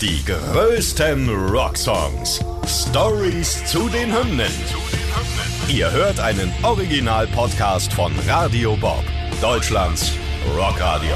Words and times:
Die 0.00 0.24
größten 0.24 1.28
Rocksongs. 1.50 2.42
Stories 2.66 3.62
zu 3.66 3.86
den 3.90 4.10
Hymnen. 4.10 4.50
Ihr 5.68 5.90
hört 5.90 6.18
einen 6.18 6.50
Original-Podcast 6.62 7.92
von 7.92 8.10
Radio 8.26 8.76
Bob, 8.76 9.04
Deutschlands 9.42 10.12
Rockradio. 10.56 11.12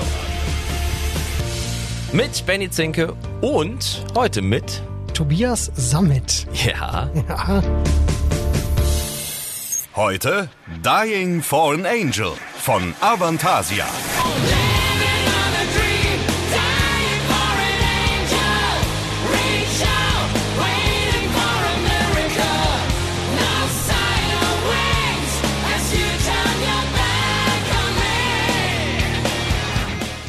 Mit 2.13 2.45
Benny 2.45 2.69
Zinke 2.69 3.15
und 3.41 4.05
heute 4.15 4.43
mit 4.43 4.83
Tobias 5.15 5.73
Sammet. 5.77 6.47
Ja. 6.53 7.09
Ja. 7.27 7.63
Heute 9.97 10.51
Dying 10.85 11.43
for 11.43 11.73
an 11.73 11.87
Angel 11.87 12.33
von 12.59 12.93
Avantasia. 13.01 13.87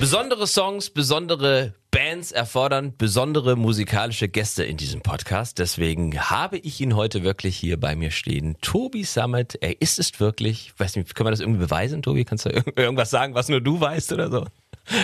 Besondere 0.05 0.45
Songs, 0.45 0.91
besondere 0.91 1.73
Bands 1.89 2.31
erfordern 2.31 2.93
besondere 2.95 3.55
musikalische 3.55 4.27
Gäste 4.27 4.63
in 4.63 4.77
diesem 4.77 5.01
Podcast. 5.01 5.57
Deswegen 5.57 6.29
habe 6.29 6.59
ich 6.59 6.79
ihn 6.79 6.95
heute 6.95 7.23
wirklich 7.23 7.57
hier 7.57 7.79
bei 7.79 7.95
mir 7.95 8.11
stehen. 8.11 8.55
Tobi 8.61 9.03
Summit, 9.03 9.57
er 9.61 9.81
ist 9.81 9.97
es 9.97 10.19
wirklich. 10.19 10.73
Weiß 10.77 10.95
nicht, 10.95 11.15
können 11.15 11.25
wir 11.25 11.31
das 11.31 11.39
irgendwie 11.39 11.61
beweisen, 11.61 12.03
Tobi? 12.03 12.23
Kannst 12.23 12.45
du 12.45 12.49
irg- 12.51 12.71
irgendwas 12.79 13.09
sagen, 13.09 13.33
was 13.33 13.49
nur 13.49 13.61
du 13.61 13.81
weißt 13.81 14.13
oder 14.13 14.29
so? 14.29 14.45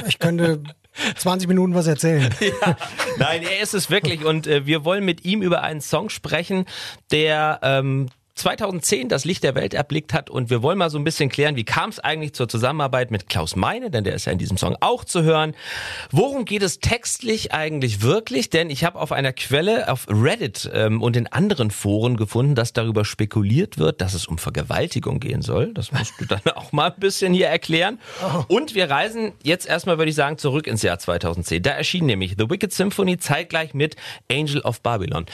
Ich 0.08 0.20
könnte 0.20 0.62
20 1.16 1.48
Minuten 1.48 1.74
was 1.74 1.88
erzählen. 1.88 2.32
Ja, 2.40 2.78
nein, 3.18 3.42
er 3.42 3.60
ist 3.60 3.74
es 3.74 3.90
wirklich 3.90 4.24
und 4.24 4.46
äh, 4.46 4.68
wir 4.68 4.86
wollen 4.86 5.04
mit 5.04 5.26
ihm 5.26 5.42
über 5.42 5.64
einen 5.64 5.82
Song 5.82 6.10
sprechen, 6.12 6.66
der 7.10 7.60
ähm, 7.64 8.10
2010 8.42 9.08
das 9.08 9.24
Licht 9.24 9.44
der 9.44 9.56
Welt 9.56 9.74
erblickt 9.74 10.14
hat 10.14 10.30
und 10.30 10.50
wir 10.50 10.64
wollen 10.64 10.78
mal 10.78 10.90
so 10.90 10.98
ein 10.98 11.04
bisschen 11.04 11.30
klären, 11.30 11.56
wie 11.56 11.64
kam 11.64 11.92
es 11.92 12.00
eigentlich 12.00 12.34
zur 12.34 12.50
Zusammenarbeit 12.50 13.12
mit 13.12 13.30
Klaus 13.30 13.56
Meine, 13.56 13.92
denn 13.92 14.04
der 14.04 14.16
ist 14.16 14.26
ja 14.26 14.32
in 14.32 14.40
diesem 14.40 14.58
Song 14.58 14.76
auch 14.82 15.06
zu 15.06 15.22
hören. 15.22 15.54
Worum 16.12 16.46
geht 16.46 16.64
es 16.64 16.80
textlich 16.80 17.54
eigentlich 17.54 18.02
wirklich? 18.02 18.50
Denn 18.50 18.70
ich 18.70 18.84
habe 18.84 19.00
auf 19.00 19.12
einer 19.12 19.32
Quelle 19.32 19.92
auf 19.92 20.08
Reddit 20.10 20.70
ähm, 20.74 21.02
und 21.02 21.16
in 21.16 21.28
anderen 21.28 21.70
Foren 21.72 22.18
gefunden, 22.18 22.56
dass 22.56 22.74
darüber 22.74 23.06
spekuliert 23.06 23.78
wird, 23.78 24.02
dass 24.02 24.16
es 24.16 24.26
um 24.26 24.40
Vergewaltigung 24.40 25.20
gehen 25.20 25.44
soll. 25.44 25.74
Das 25.74 25.92
musst 25.92 26.14
du 26.20 26.26
dann 26.26 26.42
auch 26.56 26.72
mal 26.72 26.92
ein 26.92 27.00
bisschen 27.00 27.34
hier 27.34 27.48
erklären. 27.48 28.00
Und 28.48 28.74
wir 28.74 28.90
reisen 28.90 29.34
jetzt 29.44 29.68
erstmal, 29.68 30.00
würde 30.00 30.10
ich 30.10 30.16
sagen, 30.16 30.40
zurück 30.40 30.66
ins 30.66 30.82
Jahr 30.82 30.98
2010. 30.98 31.62
Da 31.62 31.72
erschien 31.72 32.08
nämlich 32.08 32.36
The 32.38 32.50
Wicked 32.50 32.74
Symphony 32.74 33.20
zeitgleich 33.20 33.76
mit 33.76 33.96
Angel 34.32 34.62
of 34.62 34.82
Babylon. 34.82 35.28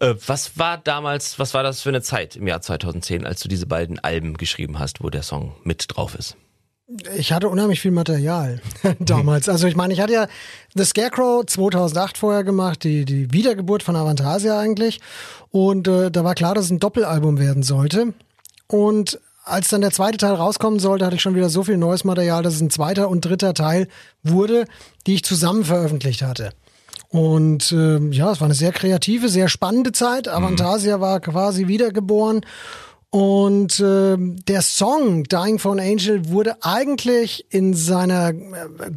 Äh, 0.00 0.14
was 0.26 0.58
war 0.58 0.78
damals, 0.78 1.38
was 1.38 1.54
war 1.54 1.62
das 1.62 1.82
für 1.82 1.88
eine 1.88 2.02
Zeit 2.02 2.36
im 2.36 2.46
Jahr 2.46 2.60
2010, 2.60 3.26
als 3.26 3.40
du 3.40 3.48
diese 3.48 3.66
beiden 3.66 3.98
Alben 3.98 4.36
geschrieben 4.36 4.78
hast, 4.78 5.02
wo 5.02 5.10
der 5.10 5.22
Song 5.22 5.54
mit 5.64 5.86
drauf 5.88 6.14
ist? 6.14 6.36
Ich 7.16 7.32
hatte 7.32 7.48
unheimlich 7.48 7.80
viel 7.80 7.90
Material 7.90 8.60
damals. 9.00 9.48
Also 9.48 9.66
ich 9.66 9.74
meine, 9.74 9.92
ich 9.92 10.00
hatte 10.00 10.12
ja 10.12 10.28
The 10.74 10.84
Scarecrow 10.84 11.44
2008 11.44 12.16
vorher 12.16 12.44
gemacht, 12.44 12.84
die, 12.84 13.04
die 13.04 13.32
Wiedergeburt 13.32 13.82
von 13.82 13.96
Avantasia 13.96 14.58
eigentlich. 14.58 15.00
Und 15.50 15.88
äh, 15.88 16.10
da 16.12 16.22
war 16.22 16.34
klar, 16.34 16.54
dass 16.54 16.66
es 16.66 16.70
ein 16.70 16.78
Doppelalbum 16.78 17.40
werden 17.40 17.64
sollte. 17.64 18.14
Und 18.68 19.18
als 19.44 19.68
dann 19.68 19.80
der 19.80 19.90
zweite 19.90 20.18
Teil 20.18 20.34
rauskommen 20.34 20.78
sollte, 20.78 21.06
hatte 21.06 21.16
ich 21.16 21.22
schon 21.22 21.34
wieder 21.34 21.48
so 21.48 21.64
viel 21.64 21.76
neues 21.76 22.04
Material, 22.04 22.42
dass 22.42 22.54
es 22.54 22.60
ein 22.60 22.70
zweiter 22.70 23.08
und 23.08 23.24
dritter 23.24 23.54
Teil 23.54 23.88
wurde, 24.22 24.66
die 25.06 25.14
ich 25.14 25.24
zusammen 25.24 25.64
veröffentlicht 25.64 26.22
hatte. 26.22 26.50
Und 27.16 27.72
ähm, 27.72 28.12
ja, 28.12 28.30
es 28.30 28.42
war 28.42 28.44
eine 28.44 28.54
sehr 28.54 28.72
kreative, 28.72 29.30
sehr 29.30 29.48
spannende 29.48 29.92
Zeit. 29.92 30.28
Avantasia 30.28 31.00
war 31.00 31.18
quasi 31.20 31.66
wiedergeboren. 31.66 32.42
Und 33.08 33.80
ähm, 33.80 34.36
der 34.44 34.60
Song 34.60 35.24
Dying 35.24 35.58
for 35.58 35.72
an 35.72 35.80
Angel 35.80 36.28
wurde 36.28 36.62
eigentlich 36.62 37.46
in 37.48 37.72
seiner 37.72 38.34
äh, 38.34 38.34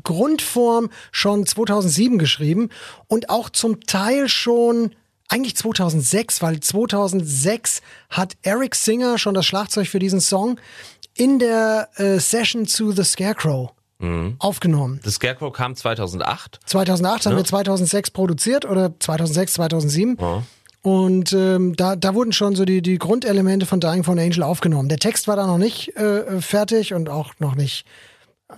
Grundform 0.04 0.90
schon 1.14 1.46
2007 1.46 2.18
geschrieben 2.18 2.72
und 3.08 3.30
auch 3.30 3.50
zum 3.50 3.80
Teil 3.86 4.28
schon 4.28 4.92
eigentlich 5.30 5.56
2006, 5.56 6.42
weil 6.42 6.60
2006 6.60 7.82
hat 8.10 8.36
Eric 8.42 8.76
Singer 8.76 9.18
schon 9.18 9.34
das 9.34 9.46
Schlagzeug 9.46 9.88
für 9.88 10.00
diesen 10.00 10.20
Song 10.20 10.60
in 11.14 11.40
der 11.40 11.88
äh, 11.96 12.20
Session 12.20 12.68
zu 12.68 12.92
The 12.92 13.06
Scarecrow 13.06 13.72
aufgenommen. 14.40 15.00
The 15.04 15.12
Scarecrow 15.12 15.52
kam 15.52 15.76
2008. 15.76 16.60
2008 16.66 17.26
haben 17.26 17.36
wir 17.36 17.44
2006 17.44 18.12
produziert 18.12 18.66
oder 18.66 18.98
2006, 19.00 19.54
2007. 19.54 20.18
Und 20.82 21.34
ähm, 21.34 21.76
da, 21.76 21.98
da 21.98 22.14
wurden 22.14 22.32
schon 22.32 22.56
so 22.56 22.64
die, 22.64 22.82
die 22.82 22.98
Grundelemente 22.98 23.66
von 23.66 23.82
Dying 23.82 24.04
for 24.04 24.14
an 24.14 24.20
Angel 24.20 24.44
aufgenommen. 24.44 24.88
Der 24.88 24.98
Text 24.98 25.28
war 25.28 25.36
da 25.36 25.46
noch 25.46 25.58
nicht 25.58 25.96
äh, 25.98 26.40
fertig 26.42 26.94
und 26.94 27.10
auch 27.10 27.34
noch 27.40 27.56
nicht, 27.56 27.86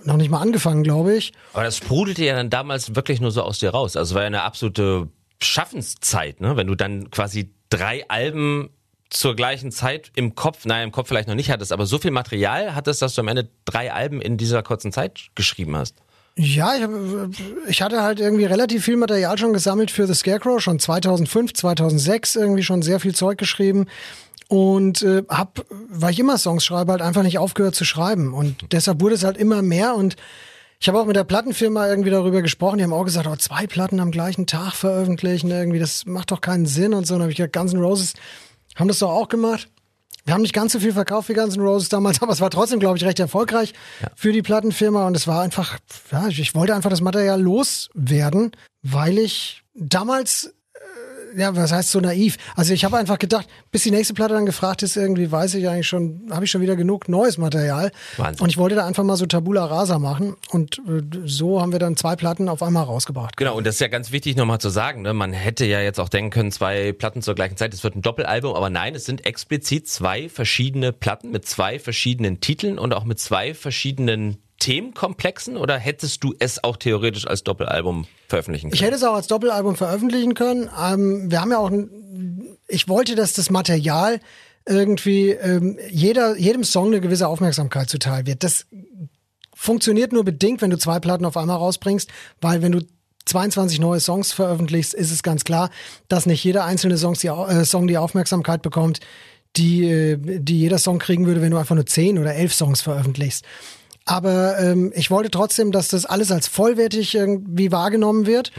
noch 0.04 0.16
nicht 0.16 0.30
mal 0.30 0.40
angefangen, 0.40 0.84
glaube 0.84 1.16
ich. 1.16 1.32
Aber 1.52 1.64
das 1.64 1.76
sprudelte 1.78 2.24
ja 2.24 2.36
dann 2.36 2.48
damals 2.48 2.94
wirklich 2.94 3.20
nur 3.20 3.32
so 3.32 3.42
aus 3.42 3.58
dir 3.58 3.70
raus. 3.70 3.96
Also 3.96 4.12
es 4.12 4.14
war 4.14 4.22
ja 4.22 4.28
eine 4.28 4.42
absolute 4.42 5.08
Schaffenszeit, 5.42 6.40
ne? 6.40 6.56
Wenn 6.56 6.68
du 6.68 6.76
dann 6.76 7.10
quasi 7.10 7.52
drei 7.68 8.08
Alben 8.08 8.70
zur 9.12 9.36
gleichen 9.36 9.70
Zeit 9.70 10.10
im 10.16 10.34
Kopf, 10.34 10.64
naja, 10.64 10.82
im 10.82 10.92
Kopf 10.92 11.08
vielleicht 11.08 11.28
noch 11.28 11.34
nicht 11.34 11.50
hattest, 11.50 11.72
aber 11.72 11.86
so 11.86 11.98
viel 11.98 12.10
Material 12.10 12.74
hattest, 12.74 13.02
dass 13.02 13.14
du 13.14 13.20
am 13.20 13.28
Ende 13.28 13.48
drei 13.64 13.92
Alben 13.92 14.20
in 14.20 14.36
dieser 14.36 14.62
kurzen 14.62 14.92
Zeit 14.92 15.28
geschrieben 15.34 15.76
hast. 15.76 15.96
Ja, 16.34 16.74
ich, 16.74 16.88
ich 17.68 17.82
hatte 17.82 18.02
halt 18.02 18.18
irgendwie 18.18 18.46
relativ 18.46 18.84
viel 18.84 18.96
Material 18.96 19.36
schon 19.36 19.52
gesammelt 19.52 19.90
für 19.90 20.06
The 20.06 20.14
Scarecrow, 20.14 20.60
schon 20.60 20.78
2005, 20.78 21.52
2006 21.52 22.36
irgendwie 22.36 22.62
schon 22.62 22.80
sehr 22.80 23.00
viel 23.00 23.14
Zeug 23.14 23.36
geschrieben 23.36 23.86
und 24.48 25.02
äh, 25.02 25.24
hab, 25.28 25.62
weil 25.68 26.12
ich 26.12 26.18
immer 26.18 26.38
Songs 26.38 26.64
schreibe, 26.64 26.92
halt 26.92 27.02
einfach 27.02 27.22
nicht 27.22 27.38
aufgehört 27.38 27.74
zu 27.74 27.84
schreiben 27.84 28.32
und 28.32 28.72
deshalb 28.72 29.02
wurde 29.02 29.14
es 29.14 29.24
halt 29.24 29.36
immer 29.36 29.60
mehr 29.60 29.94
und 29.94 30.16
ich 30.80 30.88
habe 30.88 30.98
auch 30.98 31.06
mit 31.06 31.14
der 31.14 31.22
Plattenfirma 31.22 31.86
irgendwie 31.86 32.10
darüber 32.10 32.42
gesprochen, 32.42 32.78
die 32.78 32.84
haben 32.84 32.92
auch 32.92 33.04
gesagt, 33.04 33.28
oh, 33.28 33.36
zwei 33.36 33.68
Platten 33.68 34.00
am 34.00 34.10
gleichen 34.10 34.48
Tag 34.48 34.72
veröffentlichen, 34.72 35.48
irgendwie, 35.48 35.78
das 35.78 36.06
macht 36.06 36.32
doch 36.32 36.40
keinen 36.40 36.66
Sinn 36.66 36.92
und 36.92 37.06
so. 37.06 37.14
Und 37.14 37.20
dann 37.20 37.26
habe 37.26 37.30
ich 37.30 37.36
gesagt, 37.36 37.52
Guns 37.52 37.72
N' 37.72 37.80
Roses 37.80 38.14
haben 38.76 38.88
das 38.88 38.98
doch 38.98 39.10
auch 39.10 39.28
gemacht. 39.28 39.68
Wir 40.24 40.34
haben 40.34 40.42
nicht 40.42 40.54
ganz 40.54 40.72
so 40.72 40.78
viel 40.78 40.92
verkauft 40.92 41.28
wie 41.28 41.34
Guns 41.34 41.56
N' 41.56 41.62
Roses 41.62 41.88
damals, 41.88 42.22
aber 42.22 42.32
es 42.32 42.40
war 42.40 42.50
trotzdem, 42.50 42.80
glaube 42.80 42.96
ich, 42.96 43.04
recht 43.04 43.18
erfolgreich 43.18 43.74
für 44.14 44.32
die 44.32 44.42
Plattenfirma 44.42 45.06
und 45.06 45.16
es 45.16 45.26
war 45.26 45.42
einfach, 45.42 45.78
ja, 46.10 46.28
ich, 46.28 46.54
wollte 46.54 46.74
einfach 46.74 46.90
das 46.90 47.00
Material 47.00 47.40
loswerden, 47.40 48.52
weil 48.82 49.18
ich 49.18 49.62
damals, 49.74 50.54
ja, 51.36 51.54
was 51.56 51.72
heißt 51.72 51.90
so 51.90 52.00
naiv? 52.00 52.36
Also 52.56 52.72
ich 52.72 52.84
habe 52.84 52.96
einfach 52.96 53.18
gedacht, 53.18 53.46
bis 53.70 53.82
die 53.82 53.90
nächste 53.90 54.14
Platte 54.14 54.34
dann 54.34 54.46
gefragt 54.46 54.82
ist, 54.82 54.96
irgendwie 54.96 55.30
weiß 55.30 55.54
ich 55.54 55.68
eigentlich 55.68 55.86
schon, 55.86 56.28
habe 56.30 56.44
ich 56.44 56.50
schon 56.50 56.60
wieder 56.60 56.76
genug 56.76 57.08
neues 57.08 57.38
Material 57.38 57.90
Wahnsinn. 58.16 58.42
und 58.42 58.50
ich 58.50 58.58
wollte 58.58 58.76
da 58.76 58.86
einfach 58.86 59.04
mal 59.04 59.16
so 59.16 59.26
Tabula 59.26 59.64
Rasa 59.64 59.98
machen 59.98 60.36
und 60.50 60.78
äh, 60.78 61.02
so 61.24 61.60
haben 61.60 61.72
wir 61.72 61.78
dann 61.78 61.96
zwei 61.96 62.16
Platten 62.16 62.48
auf 62.48 62.62
einmal 62.62 62.84
rausgebracht. 62.84 63.36
Genau, 63.36 63.56
und 63.56 63.66
das 63.66 63.76
ist 63.76 63.80
ja 63.80 63.88
ganz 63.88 64.12
wichtig 64.12 64.36
nochmal 64.36 64.60
zu 64.60 64.68
sagen, 64.68 65.02
ne? 65.02 65.12
man 65.14 65.32
hätte 65.32 65.64
ja 65.64 65.80
jetzt 65.80 66.00
auch 66.00 66.08
denken 66.08 66.30
können, 66.30 66.52
zwei 66.52 66.92
Platten 66.92 67.22
zur 67.22 67.34
gleichen 67.34 67.56
Zeit, 67.56 67.74
es 67.74 67.84
wird 67.84 67.96
ein 67.96 68.02
Doppelalbum, 68.02 68.54
aber 68.54 68.70
nein, 68.70 68.94
es 68.94 69.04
sind 69.04 69.26
explizit 69.26 69.88
zwei 69.88 70.28
verschiedene 70.28 70.92
Platten 70.92 71.30
mit 71.30 71.46
zwei 71.46 71.78
verschiedenen 71.78 72.40
Titeln 72.40 72.78
und 72.78 72.94
auch 72.94 73.04
mit 73.04 73.18
zwei 73.18 73.54
verschiedenen 73.54 74.38
Themenkomplexen 74.62 75.56
oder 75.56 75.76
hättest 75.76 76.22
du 76.22 76.34
es 76.38 76.62
auch 76.62 76.76
theoretisch 76.76 77.26
als 77.26 77.42
Doppelalbum 77.42 78.06
veröffentlichen 78.28 78.70
können? 78.70 78.74
Ich 78.74 78.82
hätte 78.82 78.94
es 78.94 79.02
auch 79.02 79.14
als 79.14 79.26
Doppelalbum 79.26 79.74
veröffentlichen 79.74 80.34
können. 80.34 80.70
Ähm, 80.80 81.32
wir 81.32 81.40
haben 81.40 81.50
ja 81.50 81.58
auch, 81.58 81.72
ich 82.68 82.88
wollte, 82.88 83.16
dass 83.16 83.32
das 83.32 83.50
Material 83.50 84.20
irgendwie 84.64 85.30
ähm, 85.30 85.80
jeder, 85.90 86.36
jedem 86.36 86.62
Song 86.62 86.86
eine 86.86 87.00
gewisse 87.00 87.26
Aufmerksamkeit 87.26 87.90
zuteil 87.90 88.24
wird. 88.24 88.44
Das 88.44 88.66
funktioniert 89.52 90.12
nur 90.12 90.24
bedingt, 90.24 90.62
wenn 90.62 90.70
du 90.70 90.78
zwei 90.78 91.00
Platten 91.00 91.24
auf 91.24 91.36
einmal 91.36 91.56
rausbringst, 91.56 92.08
weil 92.40 92.62
wenn 92.62 92.70
du 92.70 92.82
22 93.24 93.80
neue 93.80 93.98
Songs 93.98 94.32
veröffentlichst, 94.32 94.94
ist 94.94 95.10
es 95.10 95.24
ganz 95.24 95.42
klar, 95.42 95.70
dass 96.06 96.24
nicht 96.26 96.44
jeder 96.44 96.64
einzelne 96.64 96.98
Songs 96.98 97.18
die, 97.18 97.26
äh, 97.26 97.64
Song 97.64 97.88
die 97.88 97.98
Aufmerksamkeit 97.98 98.62
bekommt, 98.62 99.00
die, 99.56 99.88
äh, 99.90 100.18
die 100.20 100.60
jeder 100.60 100.78
Song 100.78 101.00
kriegen 101.00 101.26
würde, 101.26 101.42
wenn 101.42 101.50
du 101.50 101.56
einfach 101.56 101.74
nur 101.74 101.86
10 101.86 102.20
oder 102.20 102.32
11 102.36 102.54
Songs 102.54 102.80
veröffentlichst. 102.80 103.44
Aber 104.04 104.58
ähm, 104.58 104.92
ich 104.94 105.10
wollte 105.10 105.30
trotzdem, 105.30 105.72
dass 105.72 105.88
das 105.88 106.06
alles 106.06 106.32
als 106.32 106.48
vollwertig 106.48 107.14
irgendwie 107.14 107.70
wahrgenommen 107.70 108.26
wird. 108.26 108.52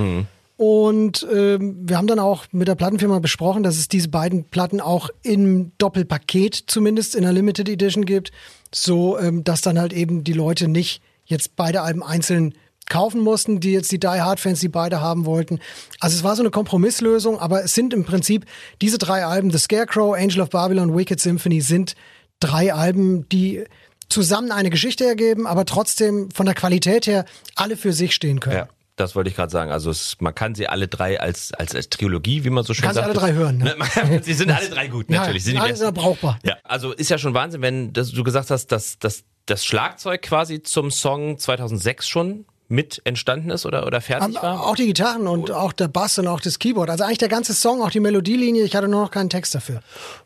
Und 0.55 1.27
ähm, 1.33 1.77
wir 1.81 1.97
haben 1.97 2.07
dann 2.07 2.19
auch 2.19 2.45
mit 2.51 2.67
der 2.67 2.75
Plattenfirma 2.75 3.19
besprochen, 3.19 3.63
dass 3.63 3.77
es 3.77 3.87
diese 3.87 4.09
beiden 4.09 4.45
Platten 4.45 4.79
auch 4.79 5.09
im 5.23 5.71
Doppelpaket 5.77 6.55
zumindest 6.67 7.15
in 7.15 7.23
der 7.23 7.33
Limited 7.33 7.67
Edition 7.67 8.05
gibt, 8.05 8.31
so 8.73 9.17
ähm, 9.17 9.43
dass 9.43 9.61
dann 9.61 9.79
halt 9.79 9.93
eben 9.93 10.23
die 10.23 10.33
Leute 10.33 10.67
nicht 10.67 11.01
jetzt 11.25 11.55
beide 11.55 11.81
Alben 11.81 12.03
einzeln 12.03 12.53
kaufen 12.87 13.21
mussten, 13.21 13.59
die 13.59 13.71
jetzt 13.71 13.91
die 13.91 13.99
Die 13.99 14.07
Hard 14.07 14.39
Fans, 14.39 14.59
die 14.59 14.67
beide 14.67 15.01
haben 15.01 15.25
wollten. 15.25 15.59
Also 15.99 16.17
es 16.17 16.23
war 16.23 16.35
so 16.35 16.43
eine 16.43 16.51
Kompromisslösung, 16.51 17.39
aber 17.39 17.63
es 17.63 17.73
sind 17.73 17.93
im 17.93 18.03
Prinzip 18.03 18.45
diese 18.81 18.97
drei 18.97 19.25
Alben, 19.25 19.51
The 19.51 19.57
Scarecrow, 19.57 20.13
Angel 20.13 20.41
of 20.41 20.49
Babylon, 20.49 20.95
Wicked 20.95 21.19
Symphony, 21.19 21.61
sind 21.61 21.95
drei 22.39 22.73
Alben, 22.73 23.27
die 23.29 23.63
zusammen 24.09 24.51
eine 24.51 24.69
Geschichte 24.69 25.05
ergeben, 25.05 25.47
aber 25.47 25.65
trotzdem 25.65 26.29
von 26.31 26.45
der 26.45 26.55
Qualität 26.55 27.07
her 27.07 27.25
alle 27.55 27.77
für 27.77 27.93
sich 27.93 28.13
stehen 28.13 28.39
können. 28.39 28.57
Ja. 28.57 28.67
Das 28.95 29.15
wollte 29.15 29.29
ich 29.29 29.35
gerade 29.35 29.51
sagen. 29.51 29.71
Also 29.71 29.89
es, 29.89 30.17
man 30.19 30.35
kann 30.35 30.53
sie 30.53 30.67
alle 30.67 30.87
drei 30.87 31.19
als, 31.19 31.51
als, 31.53 31.73
als 31.73 31.89
Trilogie, 31.89 32.43
wie 32.43 32.51
man 32.51 32.63
so 32.63 32.75
schön 32.75 32.83
Kannst 32.83 32.95
sagt. 32.95 33.07
alle 33.07 33.17
drei 33.17 33.33
hören, 33.33 33.57
ne? 33.57 33.75
sie 34.21 34.33
sind 34.33 34.51
alle 34.51 34.69
drei 34.69 34.87
gut, 34.87 35.09
natürlich. 35.09 35.43
Ja, 35.43 35.45
sind 35.45 35.55
die 35.55 35.61
alles 35.61 35.79
besten. 35.79 35.93
brauchbar. 35.95 36.37
Ja, 36.43 36.57
also 36.63 36.91
ist 36.91 37.09
ja 37.09 37.17
schon 37.17 37.33
Wahnsinn, 37.33 37.61
wenn 37.63 37.91
das, 37.93 38.11
du 38.11 38.23
gesagt 38.23 38.51
hast, 38.51 38.67
dass, 38.67 38.99
dass 38.99 39.23
das 39.47 39.65
Schlagzeug 39.65 40.21
quasi 40.21 40.61
zum 40.61 40.91
Song 40.91 41.39
2006 41.39 42.07
schon 42.07 42.45
mit 42.69 43.01
entstanden 43.03 43.49
ist 43.49 43.65
oder, 43.65 43.85
oder 43.87 43.99
fertig 43.99 44.35
war. 44.35 44.65
Auch 44.65 44.75
die 44.75 44.87
Gitarren 44.87 45.27
und 45.27 45.51
auch 45.51 45.73
der 45.73 45.87
Bass 45.87 46.17
und 46.19 46.27
auch 46.27 46.39
das 46.39 46.59
Keyboard. 46.59 46.89
Also 46.89 47.03
eigentlich 47.03 47.17
der 47.17 47.29
ganze 47.29 47.53
Song, 47.53 47.81
auch 47.81 47.91
die 47.91 47.99
Melodielinie. 47.99 48.63
Ich 48.63 48.75
hatte 48.75 48.87
nur 48.87 49.01
noch 49.01 49.11
keinen 49.11 49.29
Text 49.29 49.53
dafür. 49.55 49.81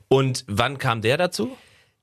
Und 0.07 0.43
wann 0.47 0.77
kam 0.77 1.01
der 1.01 1.17
dazu? 1.17 1.57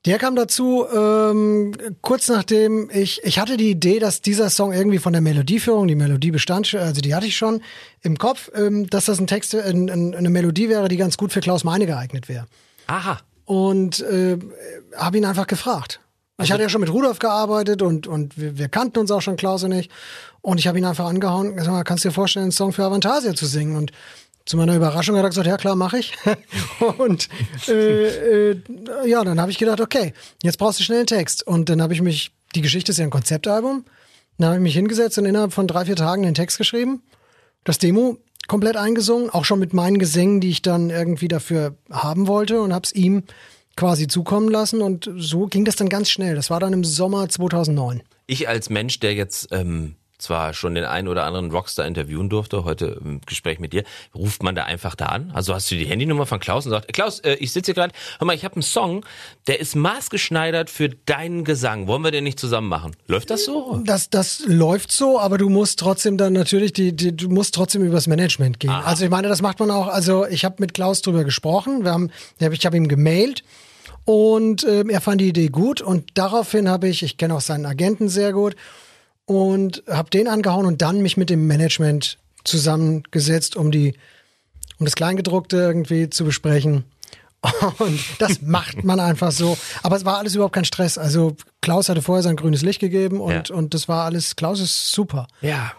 Der 0.05 0.19
kam 0.19 0.35
dazu 0.35 0.85
ähm, 0.93 1.73
kurz 2.01 2.29
nachdem 2.29 2.89
ich, 2.91 3.23
ich 3.23 3.39
hatte 3.39 3.57
die 3.57 3.71
Idee, 3.71 3.97
dass 3.97 4.21
dieser 4.21 4.51
Song 4.51 4.71
irgendwie 4.71 4.99
von 4.99 5.13
der 5.13 5.21
Melodieführung, 5.21 5.87
die 5.87 5.95
Melodie 5.95 6.29
bestand, 6.29 6.73
also 6.75 7.01
die 7.01 7.15
hatte 7.15 7.25
ich 7.25 7.35
schon 7.35 7.61
im 8.01 8.17
Kopf, 8.17 8.51
ähm, 8.53 8.87
dass 8.87 9.05
das 9.05 9.19
ein 9.19 9.25
Text, 9.25 9.55
ein, 9.55 9.89
ein, 9.89 10.13
eine 10.13 10.29
Melodie 10.29 10.69
wäre, 10.69 10.89
die 10.89 10.97
ganz 10.97 11.17
gut 11.17 11.31
für 11.33 11.41
Klaus 11.41 11.63
Meine 11.63 11.87
geeignet 11.87 12.29
wäre. 12.29 12.45
Aha. 12.85 13.19
Und 13.45 13.99
äh, 14.01 14.37
habe 14.95 15.17
ihn 15.17 15.25
einfach 15.25 15.47
gefragt. 15.47 15.99
Ich 16.41 16.51
hatte 16.51 16.63
ja 16.63 16.69
schon 16.69 16.81
mit 16.81 16.91
Rudolf 16.91 17.19
gearbeitet 17.19 17.81
und, 17.81 18.07
und 18.07 18.37
wir, 18.37 18.57
wir 18.57 18.67
kannten 18.67 18.99
uns 18.99 19.09
auch 19.09 19.21
schon, 19.21 19.37
Klaus 19.37 19.63
und 19.63 19.71
ich. 19.71 19.89
Und 20.41 20.59
ich 20.59 20.67
habe 20.67 20.77
ihn 20.77 20.85
einfach 20.85 21.05
angehauen 21.05 21.49
und 21.49 21.55
gesagt, 21.55 21.71
mal, 21.71 21.83
kannst 21.83 22.03
du 22.03 22.09
dir 22.09 22.13
vorstellen, 22.13 22.43
einen 22.43 22.51
Song 22.51 22.73
für 22.73 22.83
Avantasia 22.83 23.33
zu 23.33 23.45
singen? 23.45 23.77
Und 23.77 23.91
zu 24.45 24.57
meiner 24.57 24.75
Überraschung 24.75 25.15
hat 25.15 25.23
er 25.23 25.29
gesagt, 25.29 25.47
ja 25.47 25.57
klar, 25.57 25.75
mache 25.75 25.97
ich. 25.97 26.13
und 26.97 27.29
äh, 27.67 28.51
äh, 28.51 28.61
ja, 29.05 29.23
dann 29.23 29.41
habe 29.41 29.51
ich 29.51 29.57
gedacht, 29.57 29.81
okay, 29.81 30.13
jetzt 30.43 30.57
brauchst 30.57 30.79
du 30.79 30.83
schnell 30.83 30.99
einen 30.99 31.07
Text. 31.07 31.45
Und 31.45 31.69
dann 31.69 31.81
habe 31.81 31.93
ich 31.93 32.01
mich, 32.01 32.31
die 32.53 32.61
Geschichte 32.61 32.91
ist 32.91 32.99
ja 32.99 33.05
ein 33.05 33.09
Konzeptalbum, 33.09 33.85
dann 34.37 34.47
habe 34.47 34.57
ich 34.57 34.63
mich 34.63 34.75
hingesetzt 34.75 35.17
und 35.17 35.25
innerhalb 35.25 35.53
von 35.53 35.67
drei, 35.67 35.85
vier 35.85 35.95
Tagen 35.95 36.23
den 36.23 36.35
Text 36.35 36.57
geschrieben, 36.57 37.01
das 37.63 37.79
Demo 37.79 38.17
komplett 38.47 38.77
eingesungen, 38.77 39.29
auch 39.31 39.45
schon 39.45 39.59
mit 39.59 39.73
meinen 39.73 39.97
Gesängen, 39.97 40.41
die 40.41 40.49
ich 40.49 40.61
dann 40.61 40.91
irgendwie 40.91 41.27
dafür 41.27 41.75
haben 41.89 42.27
wollte 42.27 42.61
und 42.61 42.73
habe 42.73 42.83
es 42.85 42.93
ihm 42.93 43.23
quasi 43.75 44.07
zukommen 44.07 44.49
lassen 44.49 44.81
und 44.81 45.09
so 45.17 45.47
ging 45.47 45.65
das 45.65 45.75
dann 45.75 45.89
ganz 45.89 46.09
schnell. 46.09 46.35
Das 46.35 46.49
war 46.49 46.59
dann 46.59 46.73
im 46.73 46.83
Sommer 46.83 47.27
2009. 47.27 48.03
Ich 48.27 48.47
als 48.47 48.69
Mensch, 48.69 48.99
der 48.99 49.15
jetzt 49.15 49.47
ähm, 49.51 49.95
zwar 50.17 50.53
schon 50.53 50.75
den 50.75 50.85
einen 50.85 51.07
oder 51.07 51.25
anderen 51.25 51.51
Rockstar 51.51 51.85
interviewen 51.85 52.29
durfte, 52.29 52.63
heute 52.63 52.99
im 53.03 53.21
Gespräch 53.25 53.59
mit 53.59 53.73
dir, 53.73 53.83
ruft 54.13 54.43
man 54.43 54.55
da 54.55 54.63
einfach 54.63 54.95
da 54.95 55.07
an? 55.07 55.31
Also 55.33 55.53
hast 55.53 55.69
du 55.71 55.75
die 55.75 55.85
Handynummer 55.85 56.25
von 56.25 56.39
Klaus 56.39 56.65
und 56.65 56.71
sagt, 56.71 56.93
Klaus, 56.93 57.19
äh, 57.19 57.33
ich 57.35 57.51
sitze 57.51 57.67
hier 57.67 57.75
gerade, 57.75 57.93
hör 58.19 58.25
mal, 58.25 58.35
ich 58.35 58.45
habe 58.45 58.55
einen 58.55 58.61
Song, 58.61 59.05
der 59.47 59.59
ist 59.59 59.75
maßgeschneidert 59.75 60.69
für 60.69 60.89
deinen 60.89 61.43
Gesang. 61.43 61.87
Wollen 61.87 62.03
wir 62.03 62.11
den 62.11 62.23
nicht 62.23 62.39
zusammen 62.39 62.69
machen? 62.69 62.95
Läuft 63.07 63.29
das 63.29 63.45
so? 63.45 63.81
Das, 63.85 64.09
das 64.09 64.43
läuft 64.45 64.91
so, 64.91 65.19
aber 65.19 65.37
du 65.37 65.49
musst 65.49 65.79
trotzdem 65.79 66.17
dann 66.17 66.33
natürlich, 66.33 66.73
die, 66.73 66.95
die, 66.95 67.15
du 67.15 67.29
musst 67.29 67.55
trotzdem 67.55 67.83
übers 67.83 68.07
Management 68.07 68.59
gehen. 68.59 68.71
Also 68.71 69.05
ich 69.05 69.11
meine, 69.11 69.27
das 69.27 69.41
macht 69.41 69.59
man 69.59 69.71
auch, 69.71 69.87
also 69.87 70.25
ich 70.25 70.45
habe 70.45 70.55
mit 70.59 70.73
Klaus 70.73 71.01
drüber 71.01 71.23
gesprochen, 71.23 71.83
wir 71.83 71.91
haben, 71.91 72.11
ich 72.39 72.65
habe 72.65 72.77
ihm 72.77 72.87
gemailt 72.87 73.43
und 74.05 74.63
ähm, 74.63 74.89
er 74.89 75.01
fand 75.01 75.19
die 75.19 75.27
Idee 75.29 75.47
gut 75.47 75.81
und 75.81 76.11
daraufhin 76.13 76.69
habe 76.69 76.87
ich, 76.87 77.03
ich 77.03 77.17
kenne 77.17 77.35
auch 77.35 77.41
seinen 77.41 77.65
Agenten 77.65 78.07
sehr 78.07 78.33
gut 78.33 78.55
und 79.25 79.83
habe 79.89 80.09
den 80.09 80.27
angehauen 80.27 80.65
und 80.65 80.81
dann 80.81 81.01
mich 81.01 81.17
mit 81.17 81.29
dem 81.29 81.47
Management 81.47 82.17
zusammengesetzt, 82.43 83.55
um 83.55 83.71
die, 83.71 83.93
um 84.79 84.85
das 84.85 84.95
Kleingedruckte 84.95 85.57
irgendwie 85.57 86.09
zu 86.09 86.23
besprechen. 86.25 86.83
Und 87.77 87.99
das 88.17 88.41
macht 88.41 88.83
man 88.83 88.99
einfach 88.99 89.31
so. 89.31 89.55
Aber 89.83 89.95
es 89.95 90.03
war 90.03 90.17
alles 90.17 90.33
überhaupt 90.33 90.55
kein 90.55 90.65
Stress. 90.65 90.97
Also 90.97 91.35
Klaus 91.61 91.89
hatte 91.89 92.01
vorher 92.01 92.23
sein 92.23 92.35
grünes 92.37 92.63
Licht 92.63 92.79
gegeben 92.79 93.21
und, 93.21 93.49
Ja. 93.49 93.55
und 93.55 93.75
das 93.75 93.87
war 93.87 94.05
alles, 94.05 94.35
Klaus 94.35 94.59
ist 94.59 94.91
super. 94.91 95.27
Ja. 95.41 95.73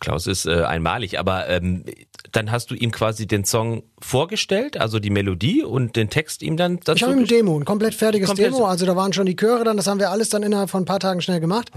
Klaus 0.00 0.26
ist 0.26 0.46
äh, 0.46 0.62
einmalig, 0.64 1.18
aber 1.20 1.48
ähm, 1.48 1.84
dann 2.32 2.50
hast 2.50 2.70
du 2.72 2.74
ihm 2.74 2.90
quasi 2.90 3.26
den 3.28 3.44
Song 3.44 3.84
vorgestellt, 4.00 4.76
also 4.76 4.98
die 4.98 5.10
Melodie 5.10 5.62
und 5.62 5.94
den 5.94 6.10
Text 6.10 6.42
ihm 6.42 6.56
dann 6.56 6.78
dazu 6.80 6.96
Ich 6.96 7.02
habe 7.04 7.12
ihm 7.12 7.20
ein 7.20 7.26
Demo, 7.26 7.56
ein 7.58 7.64
komplett 7.64 7.94
fertiges 7.94 8.28
Komplett. 8.28 8.52
Demo. 8.54 8.66
Also 8.66 8.84
da 8.84 8.96
waren 8.96 9.12
schon 9.12 9.26
die 9.26 9.36
Chöre 9.36 9.62
dann, 9.62 9.76
das 9.76 9.86
haben 9.86 10.00
wir 10.00 10.10
alles 10.10 10.28
dann 10.30 10.42
innerhalb 10.42 10.68
von 10.70 10.82
ein 10.82 10.86
paar 10.86 11.00
Tagen 11.00 11.20
schnell 11.20 11.38
gemacht. 11.40 11.70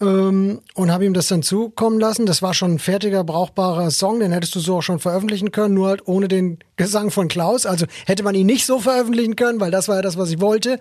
Ähm, 0.00 0.60
und 0.74 0.90
habe 0.90 1.04
ihm 1.04 1.12
das 1.12 1.28
dann 1.28 1.42
zukommen 1.42 2.00
lassen. 2.00 2.24
Das 2.24 2.40
war 2.40 2.54
schon 2.54 2.74
ein 2.74 2.78
fertiger, 2.78 3.22
brauchbarer 3.22 3.90
Song, 3.90 4.20
den 4.20 4.32
hättest 4.32 4.54
du 4.54 4.60
so 4.60 4.78
auch 4.78 4.82
schon 4.82 4.98
veröffentlichen 4.98 5.52
können, 5.52 5.74
nur 5.74 5.88
halt 5.88 6.06
ohne 6.08 6.26
den 6.28 6.58
Gesang 6.76 7.10
von 7.10 7.28
Klaus. 7.28 7.66
Also 7.66 7.86
hätte 8.06 8.22
man 8.22 8.34
ihn 8.34 8.46
nicht 8.46 8.64
so 8.64 8.80
veröffentlichen 8.80 9.36
können, 9.36 9.60
weil 9.60 9.70
das 9.70 9.88
war 9.88 9.96
ja 9.96 10.02
das, 10.02 10.16
was 10.16 10.30
ich 10.30 10.40
wollte. 10.40 10.78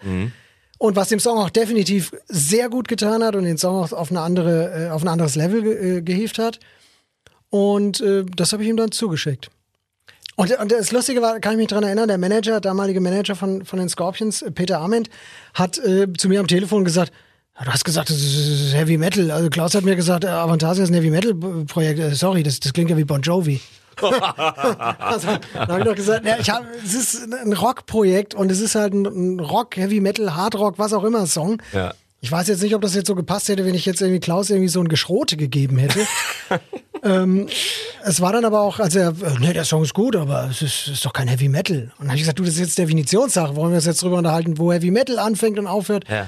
Und 0.78 0.96
was 0.96 1.10
dem 1.10 1.20
Song 1.20 1.38
auch 1.38 1.50
definitiv 1.50 2.12
sehr 2.30 2.70
gut 2.70 2.88
getan 2.88 3.22
hat 3.22 3.36
und 3.36 3.44
den 3.44 3.58
Song 3.58 3.84
auch 3.84 3.92
auf, 3.92 4.12
eine 4.12 4.22
andere, 4.22 4.86
äh, 4.86 4.90
auf 4.90 5.02
ein 5.02 5.10
anderes 5.10 5.36
Level 5.36 5.62
ge 5.64 5.98
äh, 5.98 6.02
gehievt 6.02 6.40
hat. 6.40 6.60
Und 7.50 8.00
äh, 8.00 8.24
das 8.36 8.54
habe 8.54 8.64
ich 8.64 8.70
ihm 8.70 8.78
dann 8.78 8.92
zugeschickt. 8.92 9.50
Und, 10.38 10.58
und 10.58 10.72
das 10.72 10.94
Lustige 10.94 11.22
war, 11.22 11.42
kann 11.42 11.52
ich 11.54 11.58
mich 11.58 11.68
dran 11.68 11.84
erinnern, 11.84 12.08
der 12.08 12.18
Manager, 12.18 12.62
damalige 12.62 13.02
Manager 13.02 13.36
von, 13.36 13.66
von 13.66 13.78
den 13.78 13.90
Scorpions, 13.90 14.42
äh, 14.42 14.52
Peter 14.52 14.80
Ament, 14.80 15.10
hat 15.54 15.78
äh, 15.80 16.08
zu 16.14 16.30
mir 16.30 16.40
am 16.40 16.48
Telefon 16.48 16.86
gesagt, 16.86 17.12
"Ja, 17.12 17.18
du 17.66 17.72
hast 17.72 17.84
gesagt, 17.84 18.10
das 18.10 18.18
ist 18.18 18.74
Heavy 18.74 18.98
Metal. 18.98 19.32
Also 19.32 19.50
Klaus 19.50 19.76
hat 19.76 19.84
mir 19.84 19.96
gesagt, 19.96 20.24
äh, 20.24 20.28
Avantasia 20.28 20.84
ist 20.84 20.90
ein 20.90 20.96
Heavy 20.96 21.10
Metal 21.10 21.34
Projekt. 21.66 22.00
Äh, 22.00 22.16
Sorry, 22.16 22.44
das, 22.44 22.60
das 22.60 22.74
klingt 22.74 22.90
ja 22.90 22.98
wie 22.98 23.04
Bon 23.04 23.22
Jovi. 23.22 23.60
also, 25.00 25.28
dann 25.54 25.68
habe 25.68 25.80
ich 25.80 25.86
doch 25.86 25.96
gesagt, 25.96 26.26
ja, 26.26 26.38
ich 26.40 26.50
hab, 26.50 26.64
es 26.86 26.94
ist 26.94 27.34
ein 27.34 27.54
Rockprojekt 27.54 28.34
und 28.34 28.52
es 28.52 28.62
ist 28.62 28.76
halt 28.76 28.94
ein, 28.94 29.40
Rock, 29.40 29.76
Heavy 29.76 30.00
Metal, 30.00 30.36
Hard 30.36 30.56
Rock, 30.56 30.80
was 30.80 30.94
auch 30.94 31.04
immer 31.04 31.26
Song. 31.28 31.62
Ja. 31.74 31.94
Ich 32.22 32.32
weiß 32.32 32.48
jetzt 32.48 32.62
nicht, 32.62 32.76
ob 32.76 32.82
das 32.82 32.96
jetzt 32.96 33.08
so 33.08 33.16
gepasst 33.16 33.48
hätte, 33.48 33.66
wenn 33.66 33.76
ich 33.76 33.86
jetzt 33.86 34.02
irgendwie 34.02 34.20
Klaus 34.20 34.50
irgendwie 34.50 34.68
so 34.68 34.82
ein 34.82 34.90
Geschrote 34.90 35.38
gegeben 35.38 35.78
hätte. 35.78 36.06
ähm, 37.04 37.48
es 38.04 38.20
war 38.20 38.34
dann 38.34 38.44
aber 38.44 38.62
auch, 38.62 38.80
also 38.80 39.00
er, 39.00 39.10
äh, 39.10 39.40
nee, 39.40 39.54
der 39.54 39.64
Song 39.64 39.84
ist 39.84 39.94
gut, 39.94 40.16
aber 40.16 40.50
es 40.50 40.62
ist, 40.62 40.88
ist 40.88 41.06
doch 41.06 41.14
kein 41.14 41.28
Heavy 41.28 41.48
Metal. 41.48 41.78
Und 41.78 41.92
dann 42.00 42.08
habe 42.10 42.18
ich 42.18 42.24
gesagt, 42.24 42.40
du, 42.40 42.44
das 42.44 42.56
ist 42.56 42.60
jetzt 42.60 42.78
Definitionssache. 42.78 43.56
Wollen 43.56 43.72
wir 43.72 43.78
uns 43.78 43.86
jetzt 43.86 44.02
drüber 44.02 44.18
unterhalten, 44.18 44.58
wo 44.58 44.72
Heavy 44.72 44.92
Metal 44.92 45.18
anfängt 45.18 45.60
und 45.60 45.68
aufhört? 45.68 46.06
Ja. 46.10 46.28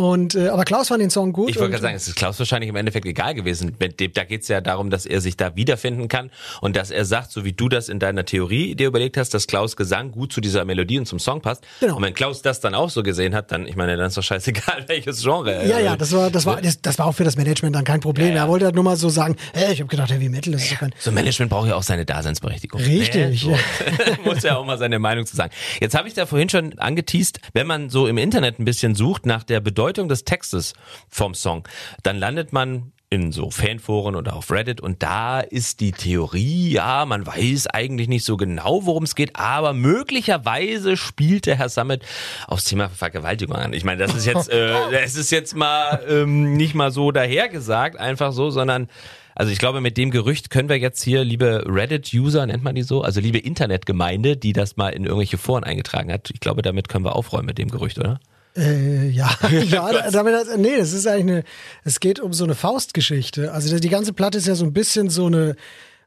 Und 0.00 0.34
äh, 0.34 0.48
aber 0.48 0.64
Klaus 0.64 0.88
fand 0.88 1.02
den 1.02 1.10
Song 1.10 1.34
gut. 1.34 1.50
Ich 1.50 1.56
wollte 1.58 1.72
gerade 1.72 1.82
sagen, 1.82 1.94
es 1.94 2.08
ist 2.08 2.16
Klaus 2.16 2.38
wahrscheinlich 2.38 2.70
im 2.70 2.76
Endeffekt 2.76 3.04
egal 3.04 3.34
gewesen. 3.34 3.76
Da 3.78 4.24
geht 4.24 4.40
es 4.40 4.48
ja 4.48 4.62
darum, 4.62 4.88
dass 4.88 5.04
er 5.04 5.20
sich 5.20 5.36
da 5.36 5.56
wiederfinden 5.56 6.08
kann 6.08 6.30
und 6.62 6.74
dass 6.74 6.90
er 6.90 7.04
sagt, 7.04 7.32
so 7.32 7.44
wie 7.44 7.52
du 7.52 7.68
das 7.68 7.90
in 7.90 7.98
deiner 7.98 8.24
Theorie 8.24 8.74
dir 8.74 8.86
überlegt 8.86 9.18
hast, 9.18 9.34
dass 9.34 9.46
Klaus 9.46 9.76
Gesang 9.76 10.10
gut 10.10 10.32
zu 10.32 10.40
dieser 10.40 10.64
Melodie 10.64 10.98
und 10.98 11.04
zum 11.04 11.18
Song 11.18 11.42
passt. 11.42 11.66
Genau. 11.80 11.96
Und 11.96 12.02
wenn 12.02 12.14
Klaus 12.14 12.40
das 12.40 12.60
dann 12.60 12.74
auch 12.74 12.88
so 12.88 13.02
gesehen 13.02 13.34
hat, 13.34 13.52
dann, 13.52 13.66
ich 13.66 13.76
meine, 13.76 13.94
dann 13.98 14.06
ist 14.06 14.16
doch 14.16 14.22
scheißegal, 14.22 14.84
welches 14.86 15.22
Genre. 15.22 15.68
Ja, 15.68 15.76
äh, 15.76 15.84
ja, 15.84 15.96
das 15.98 16.12
war, 16.12 16.30
das 16.30 16.46
war, 16.46 16.62
das, 16.62 16.80
das 16.80 16.98
war 16.98 17.04
auch 17.04 17.14
für 17.14 17.24
das 17.24 17.36
Management 17.36 17.76
dann 17.76 17.84
kein 17.84 18.00
Problem. 18.00 18.28
Ja, 18.28 18.36
ja. 18.36 18.44
Er 18.44 18.48
wollte 18.48 18.64
halt 18.64 18.76
nur 18.76 18.84
mal 18.84 18.96
so 18.96 19.10
sagen, 19.10 19.36
hey, 19.52 19.74
ich 19.74 19.80
habe 19.80 19.90
gedacht, 19.90 20.10
Heavy 20.10 20.30
Metal, 20.30 20.54
das 20.54 20.62
ist 20.62 20.72
doch 20.72 20.78
kein. 20.78 20.94
So 20.98 21.10
ein 21.10 21.14
Management 21.14 21.50
braucht 21.50 21.68
ja 21.68 21.76
auch 21.76 21.82
seine 21.82 22.06
Daseinsberechtigung. 22.06 22.80
Richtig, 22.80 23.20
Ne? 23.20 23.36
So. 23.36 23.58
Muss 24.24 24.42
ja 24.44 24.56
auch 24.56 24.64
mal 24.64 24.78
seine 24.78 24.98
Meinung 24.98 25.26
zu 25.26 25.36
sagen. 25.36 25.52
Jetzt 25.78 25.94
habe 25.94 26.08
ich 26.08 26.14
da 26.14 26.24
vorhin 26.24 26.48
schon 26.48 26.78
angeteased, 26.78 27.38
wenn 27.52 27.66
man 27.66 27.90
so 27.90 28.06
im 28.06 28.16
Internet 28.16 28.58
ein 28.58 28.64
bisschen 28.64 28.94
sucht 28.94 29.26
nach 29.26 29.44
der 29.44 29.60
Bedeutung 29.60 29.89
des 29.92 30.24
Textes 30.24 30.74
vom 31.08 31.34
Song, 31.34 31.66
dann 32.02 32.18
landet 32.18 32.52
man 32.52 32.92
in 33.12 33.32
so 33.32 33.50
Fanforen 33.50 34.14
oder 34.14 34.36
auf 34.36 34.52
Reddit 34.52 34.80
und 34.80 35.02
da 35.02 35.40
ist 35.40 35.80
die 35.80 35.90
Theorie, 35.90 36.70
ja, 36.70 37.04
man 37.04 37.26
weiß 37.26 37.66
eigentlich 37.66 38.06
nicht 38.06 38.24
so 38.24 38.36
genau, 38.36 38.86
worum 38.86 39.02
es 39.02 39.16
geht, 39.16 39.34
aber 39.34 39.72
möglicherweise 39.72 40.96
spielte 40.96 41.56
Herr 41.56 41.68
Summit 41.68 42.04
aufs 42.46 42.64
Thema 42.64 42.88
Vergewaltigung 42.88 43.56
an. 43.56 43.72
Ich 43.72 43.82
meine, 43.82 43.98
das 43.98 44.14
ist 44.14 44.26
jetzt, 44.26 44.48
äh, 44.48 44.72
das 44.92 45.16
ist 45.16 45.32
jetzt 45.32 45.56
mal 45.56 46.00
ähm, 46.08 46.56
nicht 46.56 46.76
mal 46.76 46.92
so 46.92 47.10
dahergesagt, 47.10 47.98
einfach 47.98 48.32
so, 48.32 48.50
sondern 48.50 48.88
also 49.34 49.50
ich 49.50 49.58
glaube, 49.58 49.80
mit 49.80 49.96
dem 49.96 50.12
Gerücht 50.12 50.50
können 50.50 50.68
wir 50.68 50.78
jetzt 50.78 51.02
hier, 51.02 51.24
liebe 51.24 51.64
Reddit-User, 51.66 52.46
nennt 52.46 52.62
man 52.62 52.76
die 52.76 52.82
so, 52.82 53.02
also 53.02 53.20
liebe 53.20 53.38
Internetgemeinde, 53.38 54.36
die 54.36 54.52
das 54.52 54.76
mal 54.76 54.90
in 54.90 55.04
irgendwelche 55.04 55.38
Foren 55.38 55.64
eingetragen 55.64 56.12
hat, 56.12 56.30
ich 56.30 56.40
glaube, 56.40 56.62
damit 56.62 56.88
können 56.88 57.04
wir 57.04 57.16
aufräumen 57.16 57.46
mit 57.46 57.58
dem 57.58 57.70
Gerücht, 57.70 57.98
oder? 57.98 58.20
Äh, 58.56 59.08
ja, 59.10 59.30
ja, 59.50 60.10
damit, 60.10 60.34
hat- 60.34 60.58
nee, 60.58 60.76
das 60.76 60.92
ist 60.92 61.06
eigentlich 61.06 61.36
eine, 61.36 61.44
es 61.84 62.00
geht 62.00 62.20
um 62.20 62.32
so 62.32 62.44
eine 62.44 62.54
Faustgeschichte. 62.54 63.52
Also 63.52 63.78
die 63.78 63.88
ganze 63.88 64.12
Platte 64.12 64.38
ist 64.38 64.46
ja 64.46 64.54
so 64.54 64.64
ein 64.64 64.72
bisschen 64.72 65.08
so 65.10 65.26
eine 65.26 65.56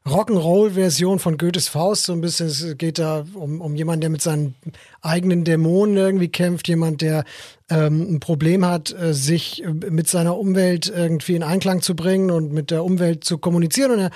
Rock'n'Roll-Version 0.06 1.18
von 1.18 1.38
Goethes 1.38 1.68
Faust, 1.68 2.04
so 2.04 2.12
ein 2.12 2.20
bisschen, 2.20 2.48
es 2.48 2.76
geht 2.76 2.98
da 2.98 3.24
um, 3.34 3.62
um 3.62 3.74
jemanden, 3.74 4.02
der 4.02 4.10
mit 4.10 4.20
seinen 4.20 4.54
eigenen 5.00 5.44
Dämonen 5.44 5.96
irgendwie 5.96 6.28
kämpft, 6.28 6.68
jemand, 6.68 7.00
der 7.00 7.24
ähm, 7.70 8.16
ein 8.16 8.20
Problem 8.20 8.66
hat, 8.66 8.92
äh, 8.92 9.14
sich 9.14 9.64
äh, 9.64 9.68
mit 9.68 10.06
seiner 10.08 10.36
Umwelt 10.36 10.92
irgendwie 10.94 11.36
in 11.36 11.42
Einklang 11.42 11.80
zu 11.80 11.96
bringen 11.96 12.30
und 12.30 12.52
mit 12.52 12.70
der 12.70 12.84
Umwelt 12.84 13.24
zu 13.24 13.38
kommunizieren 13.38 13.92
und 13.92 13.98
er, 14.00 14.10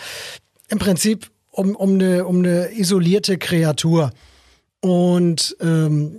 im 0.69 0.79
Prinzip 0.79 1.31
um, 1.53 1.75
um, 1.75 1.95
eine, 1.95 2.27
um 2.27 2.41
eine 2.41 2.71
isolierte 2.79 3.39
Kreatur. 3.39 4.13
Und 4.81 5.57
ähm, 5.63 6.17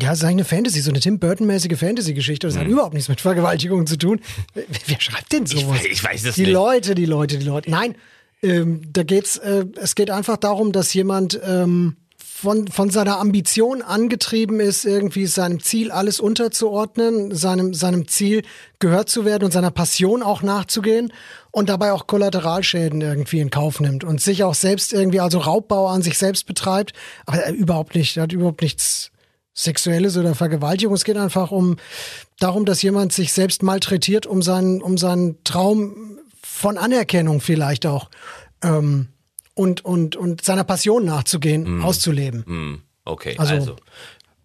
ja, 0.00 0.12
es 0.12 0.18
ist 0.18 0.24
eigentlich 0.24 0.30
eine 0.34 0.44
Fantasy, 0.44 0.80
so 0.80 0.90
eine 0.90 1.00
Tim 1.00 1.18
Burton-mäßige 1.18 1.78
Fantasy-Geschichte. 1.78 2.46
Das 2.46 2.56
hat 2.56 2.66
überhaupt 2.66 2.94
nichts 2.94 3.08
mit 3.08 3.20
Vergewaltigung 3.20 3.86
zu 3.86 3.96
tun. 3.96 4.20
Wer, 4.54 5.00
schreibt 5.00 5.32
denn 5.32 5.46
sowas? 5.46 5.80
weiß- 5.80 5.86
ich 5.90 6.02
weiß 6.04 6.24
es 6.24 6.34
die 6.34 6.42
nicht. 6.42 6.52
Leute, 6.52 6.94
die 6.94 7.06
Leute, 7.06 7.38
die 7.38 7.44
Leute. 7.46 7.70
Nein, 7.70 7.94
ähm, 8.42 8.82
da 8.92 9.02
geht's, 9.02 9.36
äh, 9.36 9.66
es 9.76 9.94
geht 9.94 10.10
einfach 10.10 10.36
darum, 10.38 10.72
dass 10.72 10.94
jemand 10.94 11.38
ähm, 11.44 11.96
von, 12.16 12.68
von 12.68 12.88
seiner 12.88 13.18
Ambition 13.20 13.82
angetrieben 13.82 14.60
ist, 14.60 14.86
irgendwie 14.86 15.26
seinem 15.26 15.60
Ziel 15.60 15.90
alles 15.90 16.20
unterzuordnen, 16.20 17.34
seinem, 17.34 17.74
seinem 17.74 18.08
Ziel 18.08 18.42
gehört 18.78 19.10
zu 19.10 19.26
werden 19.26 19.44
und 19.44 19.52
seiner 19.52 19.70
Passion 19.70 20.22
auch 20.22 20.40
nachzugehen. 20.42 21.12
und 21.50 21.68
dabei 21.68 21.92
auch 21.92 22.06
Kollateralschäden 22.06 23.00
irgendwie 23.02 23.40
in 23.40 23.50
Kauf 23.50 23.80
nimmt 23.80 24.04
und 24.04 24.20
sich 24.22 24.44
auch 24.44 24.54
selbst 24.54 24.92
irgendwie, 24.92 25.20
also 25.20 25.38
Raubbau 25.38 25.88
an 25.88 26.00
sich 26.00 26.16
selbst 26.16 26.46
betreibt, 26.46 26.92
aber 27.26 27.44
äh, 27.46 27.52
überhaupt 27.52 27.94
nicht, 27.94 28.16
hat 28.18 28.32
überhaupt 28.32 28.62
nichts 28.62 29.09
Sexuelles 29.54 30.16
oder 30.16 30.34
Vergewaltigung. 30.34 30.94
Es 30.94 31.04
geht 31.04 31.16
einfach 31.16 31.50
um 31.50 31.76
darum, 32.38 32.64
dass 32.64 32.82
jemand 32.82 33.12
sich 33.12 33.32
selbst 33.32 33.62
malträtiert, 33.62 34.26
um 34.26 34.42
seinen, 34.42 34.82
um 34.82 34.96
seinen 34.96 35.42
Traum 35.44 36.18
von 36.42 36.78
Anerkennung 36.78 37.40
vielleicht 37.40 37.86
auch 37.86 38.10
ähm, 38.62 39.08
und, 39.54 39.84
und, 39.84 40.16
und 40.16 40.44
seiner 40.44 40.64
Passion 40.64 41.04
nachzugehen, 41.04 41.78
mm. 41.78 41.84
auszuleben. 41.84 42.40
Mm. 42.46 42.82
Okay, 43.04 43.34
also, 43.38 43.54
also 43.54 43.76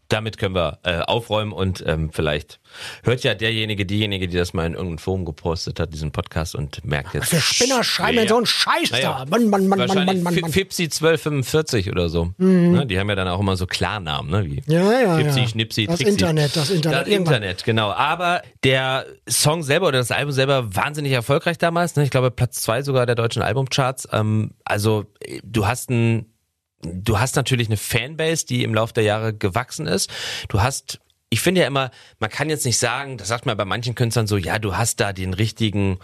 damit 0.10 0.38
können 0.38 0.56
wir 0.56 0.80
äh, 0.84 1.00
aufräumen 1.00 1.52
und 1.52 1.84
ähm, 1.86 2.12
vielleicht 2.12 2.60
hört 3.04 3.24
ja 3.24 3.34
derjenige, 3.34 3.86
diejenige, 3.86 4.28
die 4.28 4.38
das 4.38 4.54
mal 4.54 4.66
in 4.66 4.74
irgendeinem 4.74 4.98
Forum 5.00 5.26
gepostet 5.26 5.80
hat, 5.80 5.94
diesen 5.94 6.12
Podcast 6.12 6.56
und 6.56 6.86
merkt 6.86 7.14
jetzt. 7.14 7.30
Für 7.30 7.42
Spinner 7.42 7.84
schreiben 7.84 8.18
ja, 8.18 8.28
so 8.28 8.38
einen 8.38 8.46
Scheiß 8.46 8.92
naja, 8.92 9.20
da. 9.20 9.26
Mann, 9.26 9.50
Mann, 9.50 9.68
Mann, 9.68 9.80
Mann, 9.80 9.88
Mann, 9.88 10.06
Mann, 10.06 10.24
Mann. 10.24 10.52
Fipsi 10.52 10.84
1245 10.84 11.90
oder 11.90 12.10
so. 12.10 12.34
Mhm. 12.38 12.72
Ne? 12.72 12.86
Die 12.86 13.00
haben 13.00 13.10
ja 13.10 13.16
dann 13.16 13.28
auch 13.28 13.40
immer 13.40 13.58
so 13.58 13.66
Klarnamen, 13.66 14.30
ne? 14.30 14.46
Wie 14.46 14.62
ja, 14.68 15.02
ja, 15.02 15.18
Fipsi, 15.18 15.40
ja. 15.40 15.48
Schnipsi, 15.48 15.86
das 15.88 15.98
Trixi. 15.98 16.12
Internet, 16.12 16.56
das 16.56 16.70
Internet. 16.70 17.02
Das 17.02 17.08
Internet, 17.08 17.64
genau. 17.64 17.92
Aber 17.92 18.42
der 18.64 19.06
Song 19.28 19.64
selber 19.64 19.88
oder 19.88 20.00
das 20.00 20.12
Album 20.12 20.32
selber 20.32 20.76
wahnsinnig 20.76 21.12
erfolgreich 21.12 21.58
damals. 21.58 21.96
Ne? 21.96 22.04
Ich 22.04 22.12
glaube 22.12 22.32
Platz 22.32 22.62
zwei 22.62 22.82
sogar 22.84 23.06
der 23.06 23.16
deutschen 23.16 23.42
Albumcharts. 23.42 24.08
Ähm, 24.12 24.52
also 24.66 25.06
du 25.44 25.66
hast 25.66 25.90
ein 25.90 26.35
du 26.94 27.20
hast 27.20 27.36
natürlich 27.36 27.68
eine 27.68 27.78
Fanbase, 27.78 28.46
die 28.46 28.64
im 28.64 28.74
Laufe 28.74 28.94
der 28.94 29.04
Jahre 29.04 29.34
gewachsen 29.34 29.88
ist. 29.88 30.10
Du 30.50 30.62
hast 30.62 31.00
ich 31.30 31.42
finde 31.42 31.62
ja 31.62 31.68
immer, 31.68 31.92
man 32.20 32.30
kann 32.30 32.50
jetzt 32.50 32.66
nicht 32.66 32.78
sagen, 32.78 33.18
das 33.18 33.28
sagt 33.28 33.46
man 33.46 33.58
bei 33.58 33.66
manchen 33.66 33.96
Künstlern 33.96 34.28
so, 34.28 34.38
ja, 34.38 34.60
du 34.60 34.78
hast 34.78 35.00
da 35.00 35.12
den 35.12 35.34
richtigen, 35.34 36.00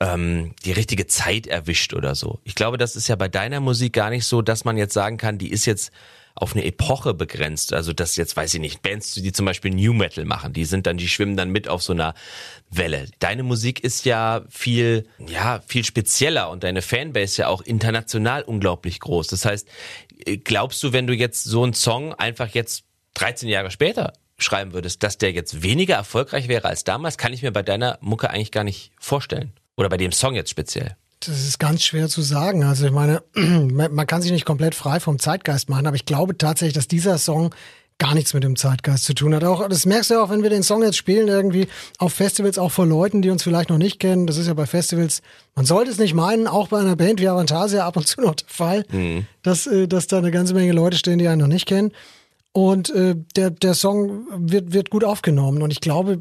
ähm, 0.00 0.54
die 0.64 0.72
richtige 0.72 1.06
Zeit 1.06 1.46
erwischt 1.46 1.94
oder 1.94 2.14
so. 2.14 2.40
Ich 2.42 2.54
glaube, 2.54 2.78
das 2.78 2.96
ist 2.96 3.06
ja 3.06 3.16
bei 3.16 3.28
deiner 3.28 3.60
Musik 3.60 3.92
gar 3.92 4.10
nicht 4.10 4.24
so, 4.24 4.42
dass 4.42 4.64
man 4.64 4.76
jetzt 4.76 4.94
sagen 4.94 5.18
kann, 5.18 5.38
die 5.38 5.52
ist 5.52 5.66
jetzt 5.66 5.92
auf 6.34 6.54
eine 6.54 6.64
Epoche 6.64 7.14
begrenzt. 7.14 7.72
Also 7.72 7.92
das 7.92 8.16
jetzt, 8.16 8.36
weiß 8.36 8.54
ich 8.54 8.60
nicht, 8.60 8.82
Bands, 8.82 9.12
die 9.14 9.32
zum 9.32 9.46
Beispiel 9.46 9.70
New 9.72 9.92
Metal 9.92 10.24
machen, 10.24 10.52
die 10.52 10.64
sind 10.64 10.86
dann, 10.86 10.96
die 10.96 11.08
schwimmen 11.08 11.36
dann 11.36 11.50
mit 11.50 11.68
auf 11.68 11.82
so 11.82 11.92
einer 11.92 12.14
Welle. 12.70 13.08
Deine 13.18 13.42
Musik 13.42 13.80
ist 13.80 14.04
ja 14.04 14.42
viel, 14.48 15.06
ja, 15.18 15.62
viel 15.66 15.84
spezieller 15.84 16.50
und 16.50 16.64
deine 16.64 16.82
Fanbase 16.82 17.42
ja 17.42 17.48
auch 17.48 17.60
international 17.62 18.42
unglaublich 18.42 19.00
groß. 19.00 19.28
Das 19.28 19.44
heißt, 19.44 19.68
glaubst 20.44 20.82
du, 20.82 20.92
wenn 20.92 21.06
du 21.06 21.14
jetzt 21.14 21.44
so 21.44 21.62
einen 21.62 21.74
Song 21.74 22.14
einfach 22.14 22.48
jetzt 22.48 22.84
13 23.14 23.48
Jahre 23.48 23.70
später 23.70 24.14
schreiben 24.38 24.72
würdest, 24.72 25.02
dass 25.02 25.18
der 25.18 25.32
jetzt 25.32 25.62
weniger 25.62 25.94
erfolgreich 25.94 26.48
wäre 26.48 26.68
als 26.68 26.84
damals, 26.84 27.18
kann 27.18 27.32
ich 27.32 27.42
mir 27.42 27.52
bei 27.52 27.62
deiner 27.62 27.98
Mucke 28.00 28.30
eigentlich 28.30 28.52
gar 28.52 28.64
nicht 28.64 28.92
vorstellen. 28.98 29.52
Oder 29.76 29.88
bei 29.88 29.96
dem 29.96 30.12
Song 30.12 30.34
jetzt 30.34 30.50
speziell. 30.50 30.96
Das 31.26 31.40
ist 31.40 31.58
ganz 31.58 31.84
schwer 31.84 32.08
zu 32.08 32.22
sagen. 32.22 32.64
Also 32.64 32.86
ich 32.86 32.92
meine, 32.92 33.22
man 33.34 34.06
kann 34.06 34.22
sich 34.22 34.32
nicht 34.32 34.44
komplett 34.44 34.74
frei 34.74 35.00
vom 35.00 35.18
Zeitgeist 35.18 35.68
machen, 35.68 35.86
aber 35.86 35.96
ich 35.96 36.04
glaube 36.04 36.36
tatsächlich, 36.36 36.74
dass 36.74 36.88
dieser 36.88 37.18
Song 37.18 37.54
gar 37.98 38.14
nichts 38.14 38.34
mit 38.34 38.42
dem 38.42 38.56
Zeitgeist 38.56 39.04
zu 39.04 39.14
tun 39.14 39.32
hat. 39.32 39.44
Auch 39.44 39.68
das 39.68 39.86
merkst 39.86 40.10
du 40.10 40.14
ja 40.14 40.22
auch, 40.24 40.30
wenn 40.30 40.42
wir 40.42 40.50
den 40.50 40.64
Song 40.64 40.82
jetzt 40.82 40.96
spielen 40.96 41.28
irgendwie 41.28 41.68
auf 41.98 42.12
Festivals, 42.12 42.58
auch 42.58 42.72
vor 42.72 42.86
Leuten, 42.86 43.22
die 43.22 43.30
uns 43.30 43.44
vielleicht 43.44 43.70
noch 43.70 43.78
nicht 43.78 44.00
kennen. 44.00 44.26
Das 44.26 44.38
ist 44.38 44.48
ja 44.48 44.54
bei 44.54 44.66
Festivals, 44.66 45.22
man 45.54 45.66
sollte 45.66 45.92
es 45.92 45.98
nicht 45.98 46.14
meinen, 46.14 46.48
auch 46.48 46.68
bei 46.68 46.80
einer 46.80 46.96
Band 46.96 47.20
wie 47.20 47.28
Avantasia 47.28 47.86
ab 47.86 47.96
und 47.96 48.08
zu 48.08 48.20
noch 48.20 48.34
der 48.34 48.48
Fall, 48.48 48.84
mhm. 48.90 49.26
dass, 49.42 49.68
äh, 49.68 49.86
dass 49.86 50.08
da 50.08 50.18
eine 50.18 50.32
ganze 50.32 50.54
Menge 50.54 50.72
Leute 50.72 50.96
stehen, 50.96 51.18
die 51.18 51.28
einen 51.28 51.40
noch 51.40 51.46
nicht 51.46 51.66
kennen. 51.66 51.92
Und 52.50 52.90
äh, 52.90 53.14
der, 53.36 53.50
der 53.50 53.74
Song 53.74 54.26
wird, 54.36 54.72
wird 54.72 54.90
gut 54.90 55.04
aufgenommen. 55.04 55.62
Und 55.62 55.70
ich 55.70 55.80
glaube, 55.80 56.18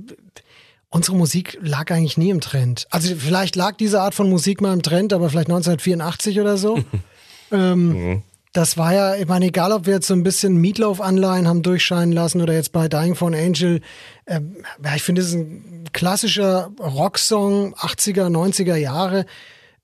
unsere 0.92 1.18
Musik 1.18 1.58
lag 1.62 1.90
eigentlich 1.90 2.18
nie 2.18 2.30
im 2.30 2.42
Trend. 2.42 2.86
Also 2.92 3.16
vielleicht 3.16 3.56
lag 3.56 3.78
diese 3.78 4.02
Art 4.02 4.14
von 4.14 4.30
Musik 4.30 4.62
mal 4.62 4.74
im 4.74 4.84
Trend, 4.84 5.14
aber 5.14 5.30
vielleicht 5.30 5.48
1984 5.48 6.40
oder 6.40 6.58
so. 6.58 6.80
ähm, 7.52 7.88
mhm. 7.88 8.24
Das 8.54 8.78
war 8.78 8.94
ja, 8.94 9.16
ich 9.16 9.28
meine, 9.28 9.46
egal 9.46 9.72
ob 9.72 9.86
wir 9.86 9.94
jetzt 9.94 10.08
so 10.08 10.14
ein 10.14 10.24
bisschen 10.24 10.58
Meatloaf-Anleihen 10.58 11.48
haben 11.48 11.64
durchscheinen 11.64 12.12
lassen 12.12 12.42
oder 12.42 12.54
jetzt 12.54 12.74
bei 12.74 12.90
Dying 12.90 13.16
for 13.16 13.30
an 13.30 13.34
Angel, 13.34 13.80
äh, 14.26 14.42
ja, 14.84 14.96
ich 14.96 15.04
finde, 15.04 15.22
es 15.22 15.30
ist 15.30 15.36
ein 15.36 15.86
klassischer 15.94 16.70
Rocksong 16.78 17.74
80er, 17.76 18.28
90er 18.28 18.76
Jahre, 18.76 19.26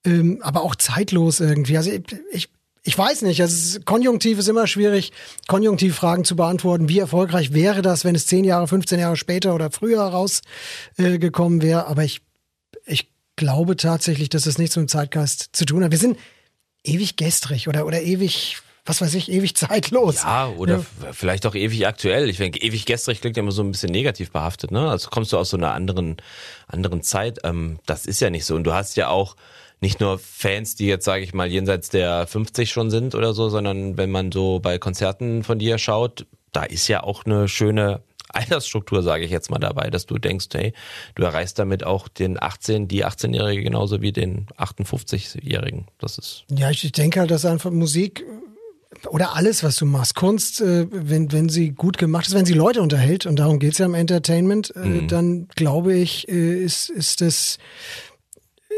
ähm, 0.05 0.39
aber 0.41 0.63
auch 0.63 0.75
zeitlos 0.75 1.39
irgendwie. 1.39 1.77
Also 1.77 1.91
ich, 1.91 2.01
ich, 2.33 2.49
ich 2.88 2.98
weiß 2.98 3.24
nicht, 3.24 3.41
also 3.41 3.82
Konjunktiv 3.82 4.39
ist 4.39 4.48
immer 4.48 4.65
schwierig, 4.65 5.12
Konjunktivfragen 5.50 6.24
zu 6.24 6.38
beantworten. 6.38 6.88
Wie 6.88 7.00
erfolgreich 7.00 7.51
wäre 7.51 7.82
das, 7.82 8.06
wenn 8.06 8.15
es 8.15 8.27
10 8.27 8.46
Jahre, 8.46 8.65
15 8.65 8.98
Jahre 8.98 9.17
später 9.17 9.53
oder 9.53 9.70
früher 9.72 10.01
rausgekommen 10.01 11.60
äh, 11.60 11.63
wäre? 11.63 11.88
Aber 11.88 12.06
ich, 12.06 12.22
ich 12.86 13.10
glaube 13.36 13.75
tatsächlich, 13.75 14.29
dass 14.29 14.46
es 14.46 14.58
nichts 14.58 14.77
mit 14.77 14.86
dem 14.86 14.88
Zeitgeist 14.88 15.50
zu 15.51 15.65
tun 15.65 15.84
hat. 15.84 15.91
Wir 15.91 15.98
sind 15.98 16.17
ewig 16.86 17.17
gestrig 17.17 17.67
oder, 17.67 17.86
oder 17.86 18.01
ewig 18.01 18.56
was 18.86 19.01
weiß 19.01 19.15
ich, 19.15 19.29
ewig 19.29 19.53
zeitlos. 19.58 20.24
Ja, 20.24 20.48
oder 20.48 20.86
ja. 21.03 21.12
vielleicht 21.12 21.46
auch 21.46 21.56
ewig 21.56 21.86
aktuell. 21.86 22.29
Ich 22.29 22.38
denke, 22.38 22.62
ewig 22.62 22.86
gestrig 22.86 23.20
klingt 23.20 23.36
ja 23.36 23.44
immer 23.44 23.51
so 23.51 23.63
ein 23.63 23.72
bisschen 23.72 23.91
negativ 23.91 24.32
behaftet, 24.32 24.72
ne? 24.72 24.89
Also 24.89 25.10
kommst 25.10 25.34
du 25.34 25.38
aus 25.38 25.50
so 25.50 25.58
einer 25.58 25.74
anderen, 25.74 26.15
anderen 26.67 27.03
Zeit. 27.03 27.39
Ähm, 27.44 27.79
das 27.86 28.06
ist 28.06 28.22
ja 28.22 28.29
nicht 28.29 28.46
so. 28.46 28.56
Und 28.56 28.63
du 28.63 28.74
hast 28.74 28.96
ja 28.96 29.10
auch 29.10 29.36
nicht 29.81 30.00
nur 30.00 30.17
Fans, 30.19 30.75
die 30.75 30.88
jetzt, 30.88 31.05
sage 31.05 31.24
ich 31.24 31.34
mal, 31.34 31.48
jenseits 31.48 31.89
der 31.89 32.25
50 32.27 32.72
schon 32.72 32.89
sind 32.89 33.15
oder 33.15 33.34
so, 33.34 33.50
sondern 33.50 33.98
wenn 33.98 34.12
man 34.12 34.31
so 34.31 34.60
bei 34.60 34.79
Konzerten 34.79 35.43
von 35.43 35.60
dir 35.60 35.77
schaut, 35.77 36.25
da 36.51 36.63
ist 36.63 36.88
ja 36.88 37.03
auch 37.03 37.25
eine 37.25 37.48
schöne 37.48 38.01
Altersstruktur, 38.29 39.03
sage 39.03 39.24
ich 39.24 39.31
jetzt 39.31 39.50
mal 39.50 39.60
dabei, 39.60 39.89
dass 39.89 40.05
du 40.05 40.17
denkst, 40.17 40.48
hey, 40.53 40.74
du 41.15 41.24
erreichst 41.24 41.60
damit 41.60 41.84
auch 41.84 42.07
den 42.07 42.41
18, 42.41 42.88
die 42.88 43.05
18-Jährige 43.05 43.63
genauso 43.63 44.01
wie 44.01 44.12
den 44.12 44.48
58-Jährigen. 44.57 45.88
Das 46.00 46.17
ist. 46.17 46.46
Ja, 46.50 46.69
ich 46.69 46.91
denke 46.91 47.22
halt, 47.22 47.31
dass 47.31 47.46
einfach 47.46 47.72
Musik 47.72 48.25
oder 49.10 49.36
alles, 49.36 49.63
was 49.63 49.77
du 49.77 49.86
machst, 49.86 50.15
Kunst, 50.15 50.62
äh, 50.62 50.88
wenn, 50.91 51.31
wenn 51.31 51.50
sie 51.50 51.72
gut 51.72 51.98
gemacht 51.98 52.27
ist, 52.27 52.34
wenn 52.34 52.46
sie 52.46 52.53
Leute 52.53 52.81
unterhält, 52.81 53.25
und 53.25 53.38
darum 53.38 53.60
geht's 53.60 53.77
ja 53.77 53.86
im 53.86 53.93
Entertainment, 53.93 54.75
äh, 54.75 54.79
mhm. 54.79 55.07
dann 55.07 55.48
glaube 55.55 55.93
ich, 55.93 56.27
äh, 56.29 56.63
ist, 56.63 56.89
ist 56.89 57.22
das 57.22 57.60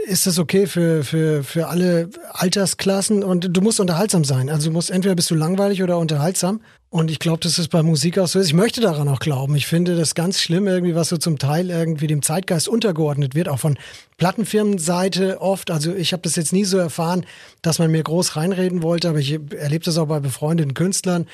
ist 0.05 0.27
das 0.27 0.39
okay 0.39 0.67
für, 0.67 1.03
für, 1.03 1.43
für 1.43 1.67
alle 1.67 2.09
Altersklassen 2.31 3.23
und 3.23 3.55
du 3.55 3.61
musst 3.61 3.79
unterhaltsam 3.79 4.23
sein. 4.23 4.49
Also 4.49 4.69
du 4.69 4.73
musst 4.73 4.91
entweder 4.91 5.15
bist 5.15 5.29
du 5.31 5.35
langweilig 5.35 5.83
oder 5.83 5.97
unterhaltsam. 5.97 6.61
Und 6.91 7.11
ich 7.11 7.19
glaube, 7.19 7.39
dass 7.39 7.59
es 7.59 7.67
bei 7.67 7.83
Musik 7.83 8.17
auch 8.17 8.27
so 8.27 8.39
ist. 8.39 8.47
Ich 8.47 8.53
möchte 8.53 8.81
daran 8.81 9.07
auch 9.09 9.19
glauben. 9.19 9.55
Ich 9.55 9.67
finde 9.67 9.95
das 9.95 10.15
ganz 10.15 10.41
schlimm, 10.41 10.67
irgendwie, 10.67 10.95
was 10.95 11.09
so 11.09 11.17
zum 11.17 11.37
Teil 11.37 11.69
irgendwie 11.69 12.07
dem 12.07 12.23
Zeitgeist 12.23 12.67
untergeordnet 12.67 13.35
wird, 13.35 13.47
auch 13.47 13.59
von 13.59 13.77
Plattenfirmenseite 14.17 15.39
oft. 15.39 15.69
Also 15.69 15.93
ich 15.93 16.13
habe 16.13 16.23
das 16.23 16.35
jetzt 16.35 16.51
nie 16.51 16.65
so 16.65 16.79
erfahren, 16.79 17.27
dass 17.61 17.77
man 17.77 17.91
mir 17.91 18.01
groß 18.01 18.35
reinreden 18.35 18.81
wollte, 18.81 19.09
aber 19.09 19.19
ich 19.19 19.39
erlebe 19.55 19.85
das 19.85 19.99
auch 19.99 20.07
bei 20.07 20.19
befreundeten 20.19 20.73
Künstlern 20.73 21.27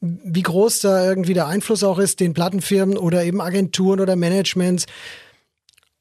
wie 0.00 0.42
groß 0.42 0.80
da 0.80 1.04
irgendwie 1.04 1.34
der 1.34 1.46
Einfluss 1.46 1.82
auch 1.82 1.98
ist, 1.98 2.20
den 2.20 2.34
Plattenfirmen 2.34 2.98
oder 2.98 3.24
eben 3.24 3.40
Agenturen 3.40 4.00
oder 4.00 4.14
Managements 4.14 4.86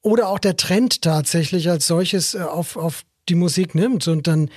oder 0.06 0.30
auch 0.30 0.38
der 0.38 0.56
Trend 0.56 1.02
tatsächlich 1.02 1.70
als 1.70 1.88
solches 1.88 2.36
äh, 2.36 2.42
auf, 2.42 2.78
auf 2.78 3.04
die 3.28 3.36
Musik 3.36 3.74
nimmt 3.74 4.08
und 4.08 4.28
dann 4.28 4.52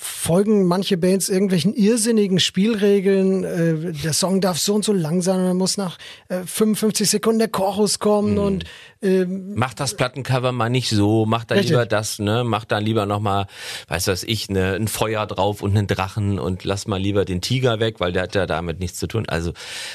folgen 0.00 0.64
manche 0.66 0.96
Bands 0.96 1.28
irgendwelchen 1.28 1.74
irrsinnigen 1.74 2.40
Spielregeln. 2.40 3.44
Äh, 3.44 3.92
der 3.92 4.12
Song 4.12 4.40
darf 4.40 4.58
so 4.58 4.74
und 4.74 4.84
so 4.84 4.92
lang 4.92 5.22
sein, 5.22 5.42
man 5.42 5.56
muss 5.56 5.76
nach 5.76 5.98
äh, 6.28 6.40
55 6.44 7.08
Sekunden 7.08 7.38
der 7.38 7.48
Chorus 7.48 7.98
kommen 7.98 8.32
mhm. 8.32 8.38
und 8.38 8.64
ähm, 9.02 9.54
mach 9.54 9.72
das 9.72 9.96
Plattencover 9.96 10.52
mal 10.52 10.68
nicht 10.68 10.90
so, 10.90 11.24
mach 11.24 11.44
da 11.44 11.54
richtig. 11.54 11.70
lieber 11.70 11.86
das, 11.86 12.18
ne? 12.18 12.44
Mach 12.44 12.66
da 12.66 12.78
lieber 12.78 13.06
nochmal, 13.06 13.46
weiß 13.88 14.08
was 14.08 14.24
ich, 14.24 14.50
ne, 14.50 14.74
ein 14.74 14.88
Feuer 14.88 15.26
drauf 15.26 15.62
und 15.62 15.76
einen 15.76 15.86
Drachen 15.86 16.38
und 16.38 16.64
lass 16.64 16.86
mal 16.86 17.00
lieber 17.00 17.24
den 17.24 17.40
Tiger 17.40 17.80
weg, 17.80 17.98
weil 17.98 18.12
der 18.12 18.24
hat 18.24 18.34
ja 18.34 18.44
damit 18.44 18.78
nichts 18.78 18.98
zu 18.98 19.06
tun. 19.06 19.24
Also 19.26 19.52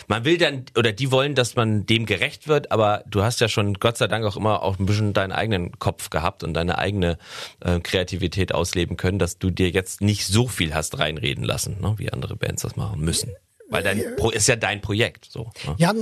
man 0.08 0.26
will 0.26 0.40
dann, 0.40 0.66
oder 0.76 0.92
die 0.92 1.12
wollen, 1.12 1.36
dass 1.36 1.56
man 1.56 1.86
dem 1.86 2.08
gerecht 2.08 2.48
wird, 2.48 2.72
aber 2.72 3.04
du 3.08 3.22
hast 3.22 3.42
ja 3.42 3.48
schon 3.48 3.76
Gott 3.76 3.98
sei 3.98 4.08
Dank 4.08 4.26
auch 4.26 4.38
immer 4.38 4.64
auch 4.64 4.80
ein 4.80 4.88
bisschen 4.88 5.14
deinen 5.14 5.32
eigenen 5.32 5.78
Kopf 5.78 6.10
gehabt 6.10 6.44
und 6.44 6.56
deine 6.56 6.80
eigene 6.80 7.20
äh, 7.60 7.80
Kreativität 7.80 8.56
ausleben 8.56 8.98
können, 8.98 9.20
dass 9.20 9.38
du 9.38 9.52
dir 9.52 9.70
jetzt 9.70 9.95
nicht 10.00 10.25
so 10.25 10.48
viel 10.48 10.74
hast 10.74 11.00
reinreden 11.00 11.44
lassen, 11.44 11.78
ne? 11.82 11.96
wie 11.98 12.12
andere 12.12 12.36
Bands 12.36 12.62
das 12.64 12.75
machen 12.75 13.02
müssen. 13.02 13.32
Weil 13.70 13.84
dein 13.84 14.16
Pro 14.16 14.30
ist 14.30 14.48
ja 14.48 14.56
dein 14.56 14.82
Projekt. 14.82 15.28
So, 15.30 15.52
ne? 15.66 15.75
Ja, 15.78 15.94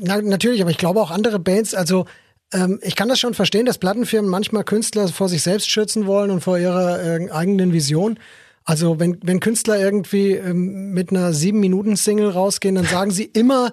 na, 0.00 0.20
natürlich, 0.20 0.60
aber 0.60 0.70
ich 0.70 0.78
glaube 0.78 1.00
auch 1.00 1.10
andere 1.10 1.38
Bands, 1.38 1.74
also 1.74 2.06
ähm, 2.52 2.80
ich 2.82 2.96
kann 2.96 3.08
das 3.08 3.20
schon 3.20 3.34
verstehen, 3.34 3.66
dass 3.66 3.78
Plattenfirmen 3.78 4.30
manchmal 4.30 4.64
Künstler 4.64 5.08
vor 5.08 5.28
sich 5.28 5.42
selbst 5.42 5.70
schützen 5.70 6.06
wollen 6.06 6.30
und 6.30 6.40
vor 6.40 6.58
ihrer 6.58 7.02
äh, 7.02 7.30
eigenen 7.30 7.72
Vision. 7.72 8.18
Also 8.64 9.00
wenn, 9.00 9.18
wenn 9.22 9.40
Künstler 9.40 9.78
irgendwie 9.78 10.32
ähm, 10.32 10.90
mit 10.92 11.10
einer 11.10 11.32
sieben 11.32 11.60
Minuten 11.60 11.96
Single 11.96 12.30
rausgehen, 12.30 12.74
dann 12.74 12.86
sagen 12.86 13.10
sie 13.10 13.24
immer, 13.24 13.72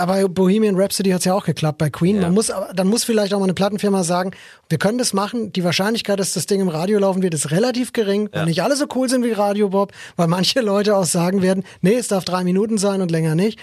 aber 0.00 0.28
Bohemian 0.28 0.76
Rhapsody 0.76 1.10
hat 1.10 1.20
es 1.20 1.24
ja 1.26 1.34
auch 1.34 1.44
geklappt 1.44 1.78
bei 1.78 1.90
Queen. 1.90 2.16
Ja. 2.16 2.22
Man 2.22 2.34
muss, 2.34 2.52
dann 2.74 2.88
muss 2.88 3.04
vielleicht 3.04 3.34
auch 3.34 3.38
mal 3.38 3.44
eine 3.44 3.54
Plattenfirma 3.54 4.02
sagen, 4.02 4.32
wir 4.68 4.78
können 4.78 4.98
das 4.98 5.12
machen. 5.12 5.52
Die 5.52 5.62
Wahrscheinlichkeit, 5.62 6.18
dass 6.18 6.32
das 6.32 6.46
Ding 6.46 6.60
im 6.60 6.68
Radio 6.68 6.98
laufen 6.98 7.22
wird, 7.22 7.34
ist 7.34 7.50
relativ 7.50 7.92
gering. 7.92 8.28
Ja. 8.32 8.40
Weil 8.40 8.46
nicht 8.46 8.62
alle 8.62 8.76
so 8.76 8.86
cool 8.94 9.08
sind 9.08 9.24
wie 9.24 9.32
Radio 9.32 9.68
Bob, 9.68 9.92
weil 10.16 10.26
manche 10.26 10.60
Leute 10.60 10.96
auch 10.96 11.04
sagen 11.04 11.42
werden, 11.42 11.64
nee, 11.82 11.94
es 11.94 12.08
darf 12.08 12.24
drei 12.24 12.42
Minuten 12.42 12.78
sein 12.78 13.02
und 13.02 13.10
länger 13.10 13.34
nicht. 13.34 13.58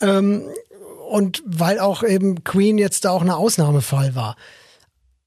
Ähm, 0.00 0.44
und 1.08 1.42
weil 1.46 1.78
auch 1.78 2.02
eben 2.02 2.44
Queen 2.44 2.78
jetzt 2.78 3.04
da 3.04 3.10
auch 3.10 3.22
ein 3.22 3.30
Ausnahmefall 3.30 4.14
war. 4.14 4.36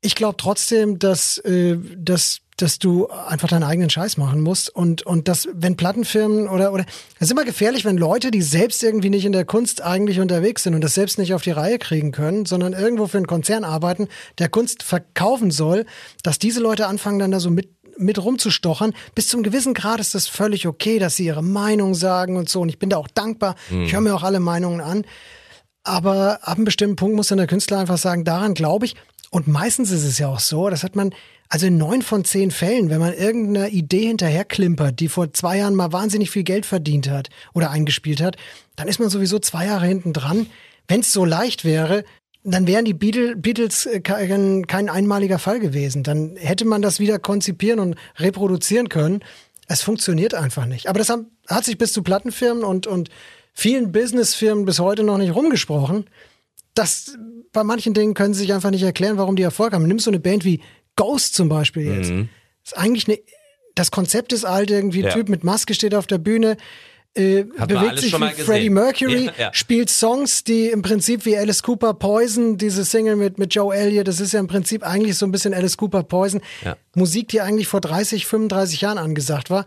Ich 0.02 0.16
glaube 0.16 0.38
trotzdem, 0.38 1.00
dass, 1.00 1.38
äh, 1.40 1.78
dass, 1.98 2.40
dass 2.58 2.80
du 2.80 3.08
einfach 3.08 3.50
deinen 3.50 3.64
eigenen 3.64 3.90
Scheiß 3.90 4.18
machen 4.18 4.42
musst 4.42 4.74
und, 4.74 5.06
und 5.06 5.28
dass, 5.28 5.48
wenn 5.54 5.76
Plattenfirmen 5.76 6.48
oder, 6.48 6.72
oder, 6.74 6.86
es 7.16 7.24
ist 7.24 7.32
immer 7.32 7.46
gefährlich, 7.46 7.86
wenn 7.86 7.98
Leute, 7.98 8.32
die 8.32 8.42
selbst 8.42 8.82
irgendwie 8.82 9.10
nicht 9.10 9.26
in 9.26 9.34
der 9.34 9.46
Kunst 9.46 9.82
eigentlich 9.82 10.20
unterwegs 10.20 10.64
sind 10.64 10.74
und 10.74 10.82
das 10.82 10.94
selbst 10.94 11.18
nicht 11.18 11.34
auf 11.34 11.42
die 11.42 11.52
Reihe 11.52 11.80
kriegen 11.80 12.12
können, 12.12 12.46
sondern 12.46 12.74
irgendwo 12.74 13.08
für 13.08 13.18
einen 13.18 13.28
Konzern 13.28 13.64
arbeiten, 13.64 14.08
der 14.38 14.50
Kunst 14.50 14.84
verkaufen 14.84 15.52
soll, 15.52 15.86
dass 16.24 16.40
diese 16.40 16.62
Leute 16.62 16.88
anfangen 16.88 17.20
dann 17.20 17.32
da 17.32 17.40
so 17.40 17.50
mit 17.50 17.70
mit 17.98 18.24
rumzustochern. 18.24 18.94
Bis 19.14 19.28
zum 19.28 19.44
gewissen 19.44 19.74
Grad 19.74 20.00
ist 20.00 20.16
das 20.16 20.28
völlig 20.28 20.68
okay, 20.68 21.00
dass 21.00 21.18
sie 21.18 21.26
ihre 21.26 21.44
Meinung 21.44 21.96
sagen 21.96 22.38
und 22.38 22.48
so. 22.48 22.62
Und 22.62 22.70
ich 22.70 22.80
bin 22.80 22.90
da 22.90 22.96
auch 22.96 23.10
dankbar. 23.10 23.56
Mhm. 23.70 23.84
Ich 23.84 23.94
höre 23.94 24.00
mir 24.00 24.16
auch 24.16 24.24
alle 24.24 24.40
Meinungen 24.40 24.80
an. 24.80 25.04
Aber 25.84 26.40
ab 26.44 26.56
einem 26.56 26.64
bestimmten 26.66 26.96
Punkt 26.96 27.18
muss 27.18 27.28
dann 27.28 27.40
der 27.40 27.48
Künstler 27.48 27.80
einfach 27.80 27.98
sagen, 27.98 28.24
daran 28.24 28.54
glaube 28.54 28.86
ich. 28.86 28.96
Und 29.32 29.48
meistens 29.48 29.92
ist 29.92 30.04
es 30.04 30.18
ja 30.18 30.28
auch 30.28 30.40
so, 30.40 30.70
das 30.70 30.84
hat 30.84 30.96
man, 30.96 31.14
also 31.50 31.68
in 31.68 31.78
neun 31.78 32.02
von 32.02 32.26
zehn 32.26 32.52
Fällen, 32.52 32.90
wenn 32.90 33.00
man 33.00 33.14
irgendeiner 33.14 33.70
Idee 33.70 34.08
hinterherklimpert, 34.08 35.00
die 35.00 35.08
vor 35.08 35.34
zwei 35.34 35.58
Jahren 35.58 35.76
mal 35.76 35.92
wahnsinnig 35.92 36.32
viel 36.32 36.44
Geld 36.44 36.66
verdient 36.66 37.10
hat 37.10 37.30
oder 37.54 37.70
eingespielt 37.70 38.22
hat, 38.22 38.38
dann 38.76 38.88
ist 38.88 39.00
man 39.00 39.10
sowieso 39.10 39.40
zwei 39.40 39.68
Jahre 39.68 39.86
hinten 39.86 40.14
dran. 40.14 40.48
Wenn 40.88 41.02
es 41.02 41.14
so 41.14 41.26
leicht 41.26 41.64
wäre, 41.64 42.04
dann 42.44 42.68
wären 42.68 42.86
die 42.86 42.94
Beatles 42.94 43.86
äh, 43.86 44.00
kein, 44.00 44.66
kein 44.66 44.90
einmaliger 44.90 45.40
Fall 45.40 45.60
gewesen. 45.60 46.04
Dann 46.04 46.36
hätte 46.38 46.66
man 46.66 46.82
das 46.82 47.00
wieder 47.00 47.20
konzipieren 47.20 47.80
und 47.80 47.96
reproduzieren 48.18 48.90
können. 48.90 49.20
Es 49.68 49.82
funktioniert 49.82 50.34
einfach 50.34 50.66
nicht. 50.66 50.88
Aber 50.88 51.00
das 51.00 51.10
hat 51.10 51.66
sich 51.66 51.78
bis 51.78 51.94
zu 51.94 52.02
Plattenfirmen 52.02 52.64
und, 52.64 52.88
und 52.88 53.10
vielen 53.54 53.92
Businessfirmen 53.92 54.66
bis 54.66 54.80
heute 54.80 55.04
noch 55.04 55.18
nicht 55.18 55.36
rumgesprochen. 55.36 56.06
Das, 56.80 57.18
bei 57.52 57.64
manchen 57.66 57.94
Dingen 57.94 58.14
können 58.14 58.34
sie 58.34 58.42
sich 58.42 58.54
einfach 58.54 58.72
nicht 58.72 58.84
erklären, 58.84 59.18
warum 59.18 59.36
die 59.36 59.44
Erfolg 59.44 59.74
haben. 59.74 59.86
Nimmst 59.86 60.06
du 60.06 60.12
eine 60.12 60.20
Band 60.20 60.46
wie 60.46 60.62
Ghost 60.96 61.36
zum 61.36 61.50
Beispiel 61.50 61.94
jetzt. 61.94 62.12
Mhm. 62.12 62.30
ist 62.64 62.78
eigentlich 62.78 63.08
eine, 63.08 63.20
das 63.76 63.92
Konzept 63.92 64.32
ist 64.32 64.46
alt, 64.46 64.72
irgendwie 64.72 65.02
ja. 65.02 65.10
Typ 65.10 65.28
mit 65.28 65.44
Maske 65.44 65.74
steht 65.74 65.94
auf 65.94 66.08
der 66.08 66.20
Bühne, 66.20 66.56
äh, 67.16 67.44
bewegt 67.44 68.00
sich 68.00 68.14
wie 68.14 68.42
Freddie 68.44 68.70
Mercury, 68.70 69.26
ja, 69.26 69.34
ja. 69.38 69.54
spielt 69.54 69.90
Songs, 69.90 70.46
die 70.46 70.68
im 70.68 70.82
Prinzip 70.82 71.26
wie 71.26 71.38
Alice 71.38 71.64
Cooper 71.64 71.94
Poison, 71.94 72.58
diese 72.58 72.86
Single 72.86 73.18
mit, 73.18 73.38
mit 73.40 73.54
Joe 73.54 73.76
Elliott, 73.76 74.08
das 74.08 74.22
ist 74.22 74.32
ja 74.32 74.40
im 74.40 74.48
Prinzip 74.48 74.84
eigentlich 74.84 75.18
so 75.18 75.26
ein 75.26 75.32
bisschen 75.34 75.54
Alice 75.54 75.76
Cooper 75.76 76.04
Poison. 76.04 76.40
Ja. 76.64 76.78
Musik, 76.96 77.28
die 77.28 77.42
eigentlich 77.42 77.68
vor 77.68 77.82
30, 77.82 78.26
35 78.26 78.80
Jahren 78.80 78.98
angesagt 78.98 79.50
war. 79.50 79.66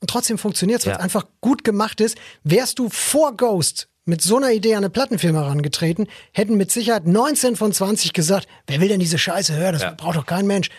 Und 0.00 0.10
trotzdem 0.10 0.36
funktioniert 0.36 0.80
es, 0.80 0.86
weil 0.86 0.94
es 0.94 1.00
einfach 1.00 1.26
gut 1.40 1.64
gemacht 1.64 2.00
ist. 2.00 2.18
Wärst 2.44 2.78
du 2.78 2.88
vor 2.90 3.36
Ghost 3.36 3.88
mit 4.04 4.20
so 4.20 4.36
einer 4.36 4.50
Idee 4.50 4.72
an 4.72 4.78
eine 4.78 4.90
Plattenfirma 4.90 5.42
herangetreten, 5.42 6.08
hätten 6.32 6.56
mit 6.56 6.70
Sicherheit 6.70 7.06
19 7.06 7.56
von 7.56 7.72
20 7.72 8.12
gesagt, 8.12 8.48
wer 8.66 8.80
will 8.80 8.88
denn 8.88 9.00
diese 9.00 9.18
Scheiße 9.18 9.54
hören? 9.54 9.78
Das 9.78 9.96
braucht 9.96 10.16
doch 10.16 10.26
kein 10.26 10.46
Mensch. 10.46 10.70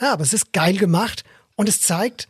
Ja, 0.00 0.12
aber 0.12 0.22
es 0.22 0.32
ist 0.32 0.52
geil 0.52 0.76
gemacht 0.76 1.24
und 1.56 1.68
es 1.68 1.82
zeigt, 1.82 2.28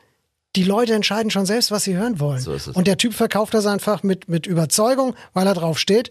die 0.56 0.64
Leute 0.64 0.94
entscheiden 0.94 1.30
schon 1.30 1.46
selbst, 1.46 1.70
was 1.70 1.84
sie 1.84 1.96
hören 1.96 2.18
wollen. 2.18 2.40
So 2.40 2.56
und 2.72 2.86
der 2.88 2.98
Typ 2.98 3.14
verkauft 3.14 3.54
das 3.54 3.66
einfach 3.66 4.02
mit, 4.02 4.28
mit 4.28 4.46
Überzeugung, 4.46 5.14
weil 5.32 5.46
er 5.46 5.54
drauf 5.54 5.78
steht. 5.78 6.10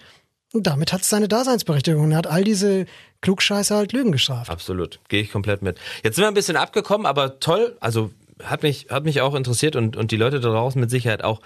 Und 0.53 0.65
damit 0.65 0.93
hat 0.93 1.01
es 1.01 1.09
seine 1.09 1.27
Daseinsberechtigung. 1.27 2.11
Er 2.11 2.17
hat 2.17 2.27
all 2.27 2.43
diese 2.43 2.85
Klugscheiße 3.21 3.75
halt 3.75 3.91
Lügen 3.91 4.11
gestraft. 4.11 4.49
Absolut. 4.49 4.99
Gehe 5.09 5.21
ich 5.21 5.31
komplett 5.31 5.61
mit. 5.61 5.77
Jetzt 6.03 6.15
sind 6.15 6.23
wir 6.23 6.29
ein 6.29 6.33
bisschen 6.33 6.55
abgekommen, 6.55 7.05
aber 7.05 7.39
toll. 7.39 7.77
Also 7.81 8.11
hat 8.43 8.63
mich, 8.63 8.87
hat 8.89 9.03
mich 9.03 9.21
auch 9.21 9.35
interessiert 9.35 9.75
und, 9.75 9.97
und 9.97 10.11
die 10.11 10.17
Leute 10.17 10.39
da 10.39 10.49
draußen 10.49 10.79
mit 10.79 10.89
Sicherheit 10.89 11.23
auch. 11.23 11.41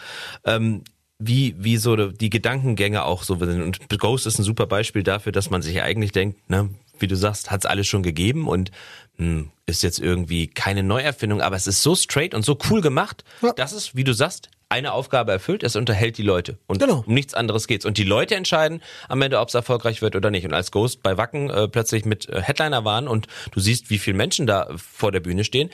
Ähm, 0.45 0.83
wie, 1.19 1.55
wie 1.57 1.77
so 1.77 1.95
die 1.95 2.29
Gedankengänge 2.29 3.05
auch 3.05 3.23
so 3.23 3.37
sind. 3.37 3.61
Und 3.61 3.99
Ghost 3.99 4.25
ist 4.25 4.39
ein 4.39 4.43
super 4.43 4.65
Beispiel 4.65 5.03
dafür, 5.03 5.31
dass 5.31 5.49
man 5.49 5.61
sich 5.61 5.81
eigentlich 5.81 6.11
denkt, 6.11 6.49
ne, 6.49 6.69
wie 6.99 7.07
du 7.07 7.15
sagst, 7.15 7.51
hat 7.51 7.63
es 7.63 7.65
alles 7.65 7.87
schon 7.87 8.03
gegeben 8.03 8.47
und 8.47 8.71
hm, 9.17 9.51
ist 9.65 9.83
jetzt 9.83 9.99
irgendwie 9.99 10.47
keine 10.47 10.83
Neuerfindung, 10.83 11.41
aber 11.41 11.55
es 11.55 11.67
ist 11.67 11.81
so 11.81 11.95
straight 11.95 12.33
und 12.33 12.43
so 12.43 12.57
cool 12.69 12.81
gemacht, 12.81 13.23
ja. 13.41 13.53
dass 13.53 13.71
es, 13.71 13.95
wie 13.95 14.03
du 14.03 14.13
sagst, 14.13 14.49
eine 14.69 14.91
Aufgabe 14.93 15.31
erfüllt, 15.31 15.61
es 15.61 15.75
unterhält 15.75 16.17
die 16.17 16.23
Leute. 16.23 16.57
Und 16.65 16.79
genau. 16.79 17.03
um 17.05 17.13
nichts 17.13 17.35
anderes 17.35 17.67
geht's. 17.67 17.85
Und 17.85 17.99
die 17.99 18.03
Leute 18.03 18.33
entscheiden 18.33 18.81
am 19.07 19.21
Ende, 19.21 19.39
ob 19.39 19.49
es 19.49 19.53
erfolgreich 19.53 20.01
wird 20.01 20.15
oder 20.15 20.31
nicht. 20.31 20.45
Und 20.45 20.53
als 20.53 20.71
Ghost 20.71 21.03
bei 21.03 21.15
Wacken 21.15 21.51
äh, 21.51 21.67
plötzlich 21.67 22.05
mit 22.05 22.27
äh, 22.27 22.41
Headliner 22.41 22.83
waren 22.83 23.07
und 23.07 23.27
du 23.51 23.59
siehst, 23.59 23.91
wie 23.91 23.99
viele 23.99 24.17
Menschen 24.17 24.47
da 24.47 24.69
vor 24.75 25.11
der 25.11 25.19
Bühne 25.19 25.43
stehen, 25.43 25.69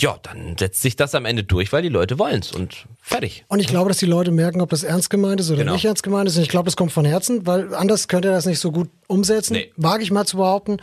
ja, 0.00 0.18
dann 0.22 0.56
setzt 0.58 0.82
sich 0.82 0.96
das 0.96 1.14
am 1.14 1.24
Ende 1.24 1.44
durch, 1.44 1.72
weil 1.72 1.82
die 1.82 1.88
Leute 1.88 2.18
wollen's 2.18 2.50
und 2.50 2.86
fertig. 3.00 3.44
Und 3.48 3.60
ich 3.60 3.68
glaube, 3.68 3.88
dass 3.88 3.98
die 3.98 4.06
Leute 4.06 4.32
merken, 4.32 4.60
ob 4.60 4.70
das 4.70 4.82
ernst 4.82 5.08
gemeint 5.08 5.40
ist 5.40 5.50
oder 5.50 5.60
genau. 5.60 5.74
nicht 5.74 5.84
ernst 5.84 6.02
gemeint 6.02 6.28
ist. 6.28 6.36
Und 6.36 6.42
ich 6.42 6.48
glaube, 6.48 6.66
das 6.66 6.76
kommt 6.76 6.90
von 6.92 7.04
Herzen, 7.04 7.46
weil 7.46 7.74
anders 7.74 8.08
könnte 8.08 8.28
er 8.28 8.34
das 8.34 8.46
nicht 8.46 8.58
so 8.58 8.72
gut 8.72 8.90
umsetzen. 9.06 9.54
Nee. 9.54 9.72
Wage 9.76 10.02
ich 10.02 10.10
mal 10.10 10.26
zu 10.26 10.38
behaupten. 10.38 10.78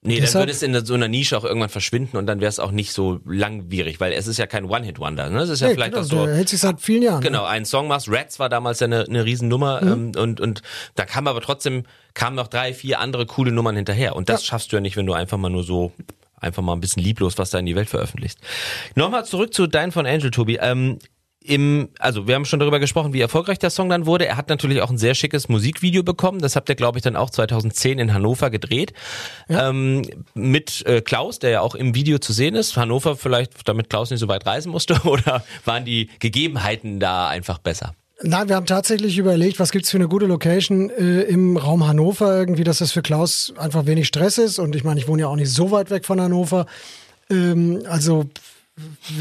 Nee, 0.00 0.20
Deshalb, 0.20 0.32
dann 0.32 0.40
würde 0.42 0.52
es 0.52 0.62
in 0.62 0.86
so 0.86 0.94
einer 0.94 1.08
Nische 1.08 1.36
auch 1.36 1.44
irgendwann 1.44 1.70
verschwinden 1.70 2.16
und 2.16 2.26
dann 2.26 2.40
wäre 2.40 2.48
es 2.48 2.60
auch 2.60 2.70
nicht 2.70 2.92
so 2.92 3.18
langwierig, 3.24 3.98
weil 3.98 4.12
es 4.12 4.28
ist 4.28 4.38
ja 4.38 4.46
kein 4.46 4.64
One-Hit-Wonder. 4.66 5.28
Ne? 5.28 5.40
Es 5.40 5.48
ist 5.48 5.60
ja 5.60 5.68
nee, 5.68 5.74
vielleicht 5.74 5.92
genau, 5.92 6.04
auch 6.04 6.08
so. 6.08 6.28
Hält 6.28 6.48
sich 6.48 6.60
seit 6.60 6.80
vielen 6.80 7.02
Jahren. 7.02 7.20
Genau, 7.20 7.44
ein 7.44 7.64
Song 7.64 7.88
machst. 7.88 8.08
Rats 8.08 8.38
war 8.38 8.48
damals 8.48 8.78
ja 8.78 8.86
eine, 8.86 9.04
eine 9.04 9.24
Riesennummer 9.24 9.82
mhm. 9.82 9.88
ähm, 9.88 10.12
und, 10.16 10.40
und 10.40 10.62
da 10.94 11.04
kam 11.04 11.26
aber 11.26 11.40
trotzdem, 11.40 11.82
kamen 12.14 12.36
noch 12.36 12.46
drei, 12.46 12.74
vier 12.74 13.00
andere 13.00 13.26
coole 13.26 13.50
Nummern 13.50 13.74
hinterher. 13.74 14.14
Und 14.14 14.28
das 14.28 14.42
ja. 14.42 14.46
schaffst 14.46 14.70
du 14.70 14.76
ja 14.76 14.80
nicht, 14.80 14.96
wenn 14.96 15.06
du 15.06 15.14
einfach 15.14 15.36
mal 15.36 15.50
nur 15.50 15.64
so 15.64 15.92
einfach 16.40 16.62
mal 16.62 16.72
ein 16.72 16.80
bisschen 16.80 17.02
lieblos 17.02 17.38
was 17.38 17.50
da 17.50 17.58
in 17.58 17.66
die 17.66 17.76
Welt 17.76 17.88
veröffentlichst. 17.88 18.38
Nochmal 18.94 19.24
zurück 19.24 19.54
zu 19.54 19.66
Dein 19.66 19.92
von 19.92 20.06
Angel, 20.06 20.30
Tobi. 20.30 20.58
Ähm, 20.60 20.98
im, 21.48 21.88
also 21.98 22.26
wir 22.26 22.34
haben 22.34 22.44
schon 22.44 22.58
darüber 22.58 22.78
gesprochen, 22.78 23.12
wie 23.12 23.20
erfolgreich 23.20 23.58
der 23.58 23.70
Song 23.70 23.88
dann 23.88 24.06
wurde. 24.06 24.26
Er 24.26 24.36
hat 24.36 24.48
natürlich 24.48 24.82
auch 24.82 24.90
ein 24.90 24.98
sehr 24.98 25.14
schickes 25.14 25.48
Musikvideo 25.48 26.02
bekommen. 26.02 26.40
Das 26.40 26.56
habt 26.56 26.68
ihr, 26.68 26.74
glaube 26.74 26.98
ich, 26.98 27.02
dann 27.02 27.16
auch 27.16 27.30
2010 27.30 27.98
in 27.98 28.12
Hannover 28.12 28.50
gedreht. 28.50 28.92
Ja. 29.48 29.70
Ähm, 29.70 30.02
mit 30.34 30.84
äh, 30.86 31.00
Klaus, 31.00 31.38
der 31.38 31.50
ja 31.50 31.60
auch 31.62 31.74
im 31.74 31.94
Video 31.94 32.18
zu 32.18 32.32
sehen 32.32 32.54
ist. 32.54 32.76
Hannover 32.76 33.16
vielleicht, 33.16 33.66
damit 33.66 33.88
Klaus 33.88 34.10
nicht 34.10 34.20
so 34.20 34.28
weit 34.28 34.46
reisen 34.46 34.70
musste, 34.70 34.94
oder 35.04 35.44
waren 35.64 35.84
die 35.84 36.10
Gegebenheiten 36.18 37.00
da 37.00 37.28
einfach 37.28 37.58
besser? 37.58 37.94
Nein, 38.22 38.48
wir 38.48 38.56
haben 38.56 38.66
tatsächlich 38.66 39.16
überlegt, 39.16 39.60
was 39.60 39.70
gibt's 39.70 39.90
für 39.90 39.96
eine 39.96 40.08
gute 40.08 40.26
Location 40.26 40.90
äh, 40.90 41.22
im 41.22 41.56
Raum 41.56 41.86
Hannover 41.86 42.36
irgendwie, 42.36 42.64
dass 42.64 42.78
das 42.78 42.90
für 42.90 43.02
Klaus 43.02 43.52
einfach 43.56 43.86
wenig 43.86 44.08
Stress 44.08 44.38
ist. 44.38 44.58
Und 44.58 44.74
ich 44.74 44.82
meine, 44.82 44.98
ich 44.98 45.06
wohne 45.06 45.22
ja 45.22 45.28
auch 45.28 45.36
nicht 45.36 45.52
so 45.52 45.70
weit 45.70 45.90
weg 45.90 46.04
von 46.04 46.20
Hannover. 46.20 46.66
Ähm, 47.30 47.82
also 47.88 48.24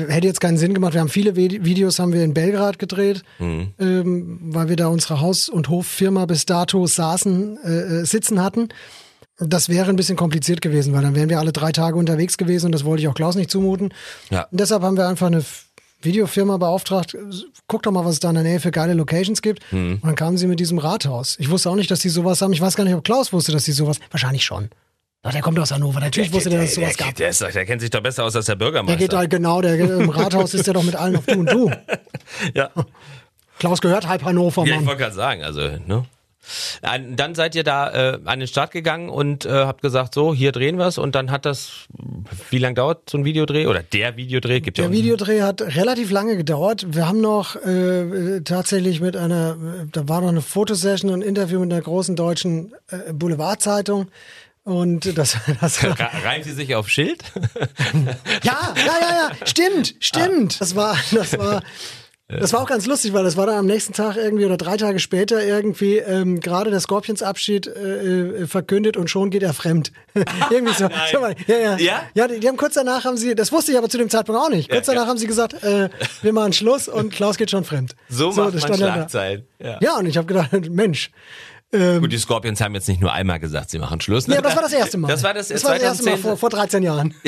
hätte 0.07 0.27
jetzt 0.27 0.41
keinen 0.41 0.57
Sinn 0.57 0.73
gemacht. 0.73 0.93
Wir 0.93 1.01
haben 1.01 1.09
viele 1.09 1.35
Videos 1.35 1.99
haben 1.99 2.13
wir 2.13 2.23
in 2.23 2.33
Belgrad 2.33 2.79
gedreht, 2.79 3.23
mhm. 3.39 3.73
ähm, 3.79 4.39
weil 4.41 4.69
wir 4.69 4.75
da 4.75 4.87
unsere 4.87 5.21
Haus- 5.21 5.49
und 5.49 5.69
Hoffirma 5.69 6.25
bis 6.25 6.45
dato 6.45 6.85
saßen, 6.85 7.57
äh, 7.63 7.69
äh, 7.69 8.05
sitzen 8.05 8.41
hatten. 8.41 8.69
Das 9.39 9.69
wäre 9.69 9.89
ein 9.89 9.95
bisschen 9.95 10.17
kompliziert 10.17 10.61
gewesen, 10.61 10.93
weil 10.93 11.03
dann 11.03 11.13
wären 11.13 11.29
wir 11.29 11.39
alle 11.39 11.51
drei 11.51 11.71
Tage 11.71 11.97
unterwegs 11.97 12.37
gewesen 12.37 12.67
und 12.67 12.71
das 12.71 12.83
wollte 12.83 13.03
ich 13.03 13.07
auch 13.07 13.13
Klaus 13.13 13.35
nicht 13.35 13.51
zumuten. 13.51 13.93
Ja. 14.31 14.47
Und 14.51 14.59
deshalb 14.59 14.81
haben 14.81 14.97
wir 14.97 15.07
einfach 15.07 15.27
eine 15.27 15.43
Videofirma 16.01 16.57
beauftragt, 16.57 17.17
guck 17.67 17.83
doch 17.83 17.91
mal, 17.91 18.05
was 18.05 18.13
es 18.13 18.19
da 18.19 18.29
in 18.29 18.35
der 18.35 18.43
Nähe 18.43 18.59
für 18.59 18.71
geile 18.71 18.93
Locations 18.93 19.41
gibt. 19.41 19.61
Mhm. 19.71 19.95
Und 19.95 20.05
dann 20.05 20.15
kamen 20.15 20.37
sie 20.37 20.47
mit 20.47 20.59
diesem 20.59 20.77
Rathaus. 20.77 21.37
Ich 21.39 21.49
wusste 21.49 21.69
auch 21.69 21.75
nicht, 21.75 21.89
dass 21.89 21.99
die 21.99 22.09
sowas 22.09 22.41
haben. 22.41 22.53
Ich 22.53 22.61
weiß 22.61 22.75
gar 22.75 22.83
nicht, 22.83 22.93
ob 22.93 23.03
Klaus 23.03 23.33
wusste, 23.33 23.51
dass 23.51 23.65
die 23.65 23.71
sowas. 23.71 23.99
Wahrscheinlich 24.11 24.43
schon. 24.45 24.69
Ach, 25.23 25.31
der 25.31 25.41
kommt 25.41 25.59
aus 25.59 25.71
Hannover. 25.71 25.99
Natürlich 25.99 26.29
der, 26.29 26.35
wusste 26.35 26.49
der, 26.49 26.59
dass 26.59 26.69
es 26.69 26.75
sowas 26.75 26.95
der, 26.95 27.05
gab. 27.07 27.15
Der, 27.15 27.29
ist, 27.29 27.41
der, 27.41 27.65
kennt 27.65 27.81
sich 27.81 27.89
doch 27.89 28.01
besser 28.01 28.23
aus 28.23 28.35
als 28.35 28.45
der 28.45 28.55
Bürgermeister. 28.55 28.97
Der 28.97 29.07
geht 29.07 29.17
halt 29.17 29.29
genau, 29.29 29.61
der 29.61 29.77
im 29.77 30.09
Rathaus 30.09 30.53
ist 30.53 30.67
ja 30.67 30.73
doch 30.73 30.83
mit 30.83 30.95
allen 30.95 31.17
auf 31.17 31.25
Du 31.25 31.39
und 31.39 31.51
Du. 31.51 31.71
ja. 32.53 32.69
Klaus 33.59 33.81
gehört 33.81 34.07
halb 34.07 34.23
Hannover, 34.23 34.61
Mann. 34.61 34.69
Ja, 34.69 34.79
ich 34.79 34.85
wollte 34.85 35.01
gerade 35.01 35.15
sagen, 35.15 35.43
also, 35.43 35.61
ne? 35.61 36.05
Dann 36.81 37.35
seid 37.35 37.55
ihr 37.55 37.63
da 37.63 38.13
äh, 38.13 38.19
an 38.25 38.39
den 38.39 38.47
Start 38.47 38.71
gegangen 38.71 39.09
und 39.09 39.45
äh, 39.45 39.49
habt 39.49 39.81
gesagt, 39.81 40.13
so, 40.13 40.33
hier 40.33 40.51
drehen 40.51 40.77
wir 40.77 40.87
es 40.87 40.97
und 40.97 41.15
dann 41.15 41.31
hat 41.31 41.45
das, 41.45 41.87
wie 42.49 42.57
lange 42.57 42.75
dauert 42.75 43.09
so 43.09 43.17
ein 43.17 43.25
Videodreh 43.25 43.67
oder 43.67 43.83
der 43.83 44.17
Videodreh? 44.17 44.61
Gibt 44.61 44.77
der 44.77 44.85
ja 44.85 44.91
Videodreh 44.91 45.41
hat 45.41 45.61
relativ 45.61 46.11
lange 46.11 46.37
gedauert. 46.37 46.85
Wir 46.89 47.07
haben 47.07 47.21
noch 47.21 47.55
äh, 47.55 48.41
tatsächlich 48.41 49.01
mit 49.01 49.15
einer, 49.17 49.57
da 49.91 50.07
war 50.07 50.21
noch 50.21 50.29
eine 50.29 50.41
Fotosession 50.41 51.11
und 51.11 51.21
ein 51.21 51.27
Interview 51.27 51.59
mit 51.59 51.71
einer 51.71 51.81
großen 51.81 52.15
deutschen 52.15 52.73
äh, 52.89 53.13
Boulevardzeitung. 53.13 54.07
Und 54.67 55.17
das, 55.17 55.37
das 55.61 55.81
reimt 55.81 56.43
sie 56.43 56.51
sich 56.51 56.75
auf 56.75 56.89
Schild? 56.89 57.23
ja, 58.43 58.73
ja, 58.75 58.75
ja, 58.75 59.29
ja, 59.29 59.45
stimmt, 59.45 59.95
stimmt. 60.01 60.55
Ah. 60.55 60.59
Das 60.59 60.75
war, 60.75 60.97
das 61.11 61.37
war, 61.37 61.63
das 62.29 62.51
war 62.51 62.61
auch 62.61 62.67
ganz 62.67 62.85
lustig, 62.85 63.13
weil 63.13 63.23
das 63.23 63.37
war 63.37 63.45
dann 63.47 63.55
am 63.55 63.65
nächsten 63.65 63.93
Tag 63.93 64.17
irgendwie 64.17 64.45
oder 64.45 64.57
drei 64.57 64.75
Tage 64.75 64.99
später 64.99 65.41
irgendwie 65.41 65.97
ähm, 65.97 66.41
gerade 66.41 66.71
der 66.71 66.81
Scorpions-Abschied 66.81 67.67
äh, 67.67 68.41
äh 68.41 68.47
verkündet 68.47 68.97
und 68.97 69.09
schon 69.09 69.29
geht 69.29 69.43
er 69.43 69.53
fremd. 69.53 69.93
irgendwie 70.51 70.73
so. 70.73 70.89
ja, 71.47 71.57
ja. 71.57 71.77
ja? 71.77 72.01
Ja, 72.13 72.27
die, 72.27 72.41
die, 72.41 72.47
haben 72.49 72.57
kurz 72.57 72.73
danach 72.73 73.05
haben 73.05 73.15
sie, 73.15 73.33
das 73.33 73.53
wusste 73.53 73.71
ich 73.71 73.77
aber 73.77 73.87
zu 73.87 73.97
dem 73.97 74.09
Zeitpunkt 74.09 74.41
auch 74.41 74.49
nicht. 74.49 74.69
Kurz 74.69 74.87
danach 74.87 75.03
ja. 75.03 75.07
haben 75.07 75.17
sie 75.17 75.27
gesagt, 75.27 75.63
äh, 75.63 75.89
wir 76.21 76.33
machen 76.33 76.51
Schluss 76.51 76.89
und 76.89 77.13
Klaus 77.13 77.37
geht 77.37 77.49
schon 77.49 77.63
fremd. 77.63 77.95
So, 78.09 78.31
so 78.31 78.43
macht 78.43 78.55
man 78.55 78.77
Schlagzeilen. 78.77 79.47
Ja. 79.59 79.77
ja, 79.81 79.97
und 79.97 80.05
ich 80.05 80.17
habe 80.17 80.27
gedacht, 80.27 80.51
Mensch, 80.69 81.11
Gut, 81.69 82.13
die 82.13 82.17
Scorpions 82.17 82.61
haben 82.61 82.73
jetzt 82.75 82.87
nicht 82.87 83.01
nur 83.01 83.11
einmal 83.11 83.39
gesagt, 83.39 83.71
sie 83.71 83.77
machen 83.79 83.99
Schluss. 83.99 84.25
Ne? 84.27 84.35
Ja, 84.35 84.41
das 84.41 84.55
war 84.55 84.63
das 84.63 84.71
erste 84.71 84.97
Mal. 84.97 85.09
Das 85.09 85.21
war 85.21 85.33
das, 85.33 85.49
das, 85.49 85.65
war 85.65 85.73
das 85.73 85.83
erste 85.83 86.05
Mal 86.05 86.17
vor, 86.17 86.37
vor 86.37 86.49
13 86.49 86.81
Jahren. 86.83 87.13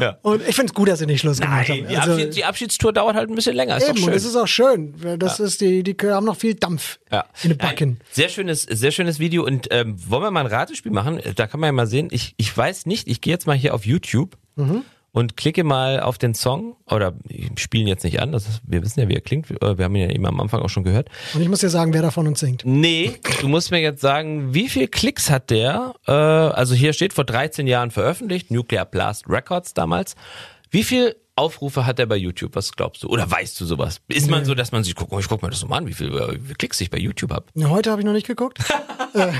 Ja. 0.00 0.18
Und 0.22 0.40
ich 0.46 0.54
finde 0.54 0.70
es 0.70 0.74
gut, 0.74 0.88
dass 0.88 0.98
sie 1.00 1.06
nicht 1.06 1.20
Schluss 1.20 1.38
gemacht 1.40 1.68
Nein, 1.68 1.78
haben. 1.82 1.88
die, 1.88 1.96
Also, 1.96 2.12
Abschied, 2.12 2.36
die 2.36 2.44
Abschiedstour 2.44 2.92
dauert 2.92 3.16
halt 3.16 3.28
ein 3.30 3.34
bisschen 3.34 3.56
länger. 3.56 3.76
Ist 3.76 3.88
eben, 3.88 4.02
und 4.04 4.14
das 4.14 4.24
ist 4.24 4.36
auch 4.36 4.46
schön. 4.46 4.94
Das 5.18 5.40
ist 5.40 5.60
die, 5.60 5.82
die 5.82 5.96
haben 6.08 6.26
noch 6.26 6.36
viel 6.36 6.54
Dampf 6.54 6.98
Ja. 7.10 7.24
in 7.42 7.50
den 7.50 7.58
Backen. 7.58 8.00
Sehr 8.12 8.28
schönes, 8.28 8.62
sehr 8.62 8.90
schönes 8.90 9.18
Video. 9.18 9.44
Und 9.44 9.68
ähm, 9.70 9.96
wollen 10.08 10.22
wir 10.22 10.30
mal 10.30 10.40
ein 10.40 10.46
Ratespiel 10.46 10.92
machen? 10.92 11.20
Da 11.36 11.46
kann 11.46 11.60
man 11.60 11.68
ja 11.68 11.72
mal 11.72 11.86
sehen. 11.86 12.08
Ich, 12.10 12.34
ich 12.36 12.56
weiß 12.56 12.86
nicht, 12.86 13.08
ich 13.08 13.20
gehe 13.20 13.32
jetzt 13.32 13.46
mal 13.46 13.56
hier 13.56 13.74
auf 13.74 13.86
YouTube 13.86 14.36
Mhm. 14.56 14.82
Und 15.18 15.36
klicke 15.36 15.64
mal 15.64 15.98
auf 15.98 16.16
den 16.16 16.32
Song. 16.32 16.76
Oder 16.88 17.12
spiele 17.56 17.82
ihn 17.82 17.88
jetzt 17.88 18.04
nicht 18.04 18.20
an. 18.20 18.30
Das 18.30 18.48
ist, 18.48 18.60
wir 18.64 18.82
wissen 18.82 19.00
ja, 19.00 19.08
wie 19.08 19.14
er 19.14 19.20
klingt. 19.20 19.50
Äh, 19.50 19.76
Wir 19.76 19.84
haben 19.84 19.94
ihn 19.96 20.08
ja 20.08 20.14
eben 20.14 20.24
am 20.26 20.40
Anfang 20.40 20.62
auch 20.62 20.68
schon 20.68 20.84
gehört. 20.84 21.08
Und 21.34 21.42
ich 21.42 21.48
muss 21.48 21.58
dir 21.58 21.70
sagen, 21.70 21.92
wer 21.92 22.02
davon 22.02 22.28
uns 22.28 22.38
singt. 22.38 22.62
Nee, 22.64 23.16
du 23.40 23.48
musst 23.48 23.72
mir 23.72 23.80
jetzt 23.80 24.00
sagen, 24.00 24.54
wie 24.54 24.68
viel 24.68 24.86
Klicks 24.86 25.28
hat 25.28 25.50
der? 25.50 25.94
Äh, 26.06 26.12
also 26.12 26.74
hier 26.76 26.92
steht 26.92 27.12
vor 27.12 27.24
13 27.24 27.66
Jahren 27.66 27.90
veröffentlicht, 27.90 28.52
Nuclear 28.52 28.86
Blast 28.86 29.28
Records 29.28 29.74
damals. 29.74 30.14
Wie 30.70 30.84
viel 30.84 31.16
Aufrufe 31.38 31.86
hat 31.86 31.98
er 31.98 32.06
bei 32.06 32.16
YouTube? 32.16 32.54
Was 32.54 32.72
glaubst 32.72 33.02
du? 33.02 33.08
Oder 33.08 33.30
weißt 33.30 33.58
du 33.60 33.64
sowas? 33.64 34.00
Ist 34.08 34.28
man 34.30 34.44
so, 34.44 34.54
dass 34.54 34.72
man 34.72 34.84
sich 34.84 34.94
guckt, 34.94 35.12
oh, 35.12 35.18
ich 35.18 35.28
guck 35.28 35.42
mir 35.42 35.50
das 35.50 35.60
so 35.60 35.66
mal 35.66 35.78
an, 35.78 35.86
wie 35.86 35.94
viel, 35.94 36.10
wie 36.12 36.54
Klicks 36.54 36.80
ich 36.80 36.90
bei 36.90 36.98
YouTube 36.98 37.32
habe? 37.32 37.46
Heute 37.68 37.90
habe 37.90 38.00
ich 38.02 38.06
noch 38.06 38.12
nicht 38.12 38.26
geguckt. 38.26 38.58
Äh, 39.14 39.32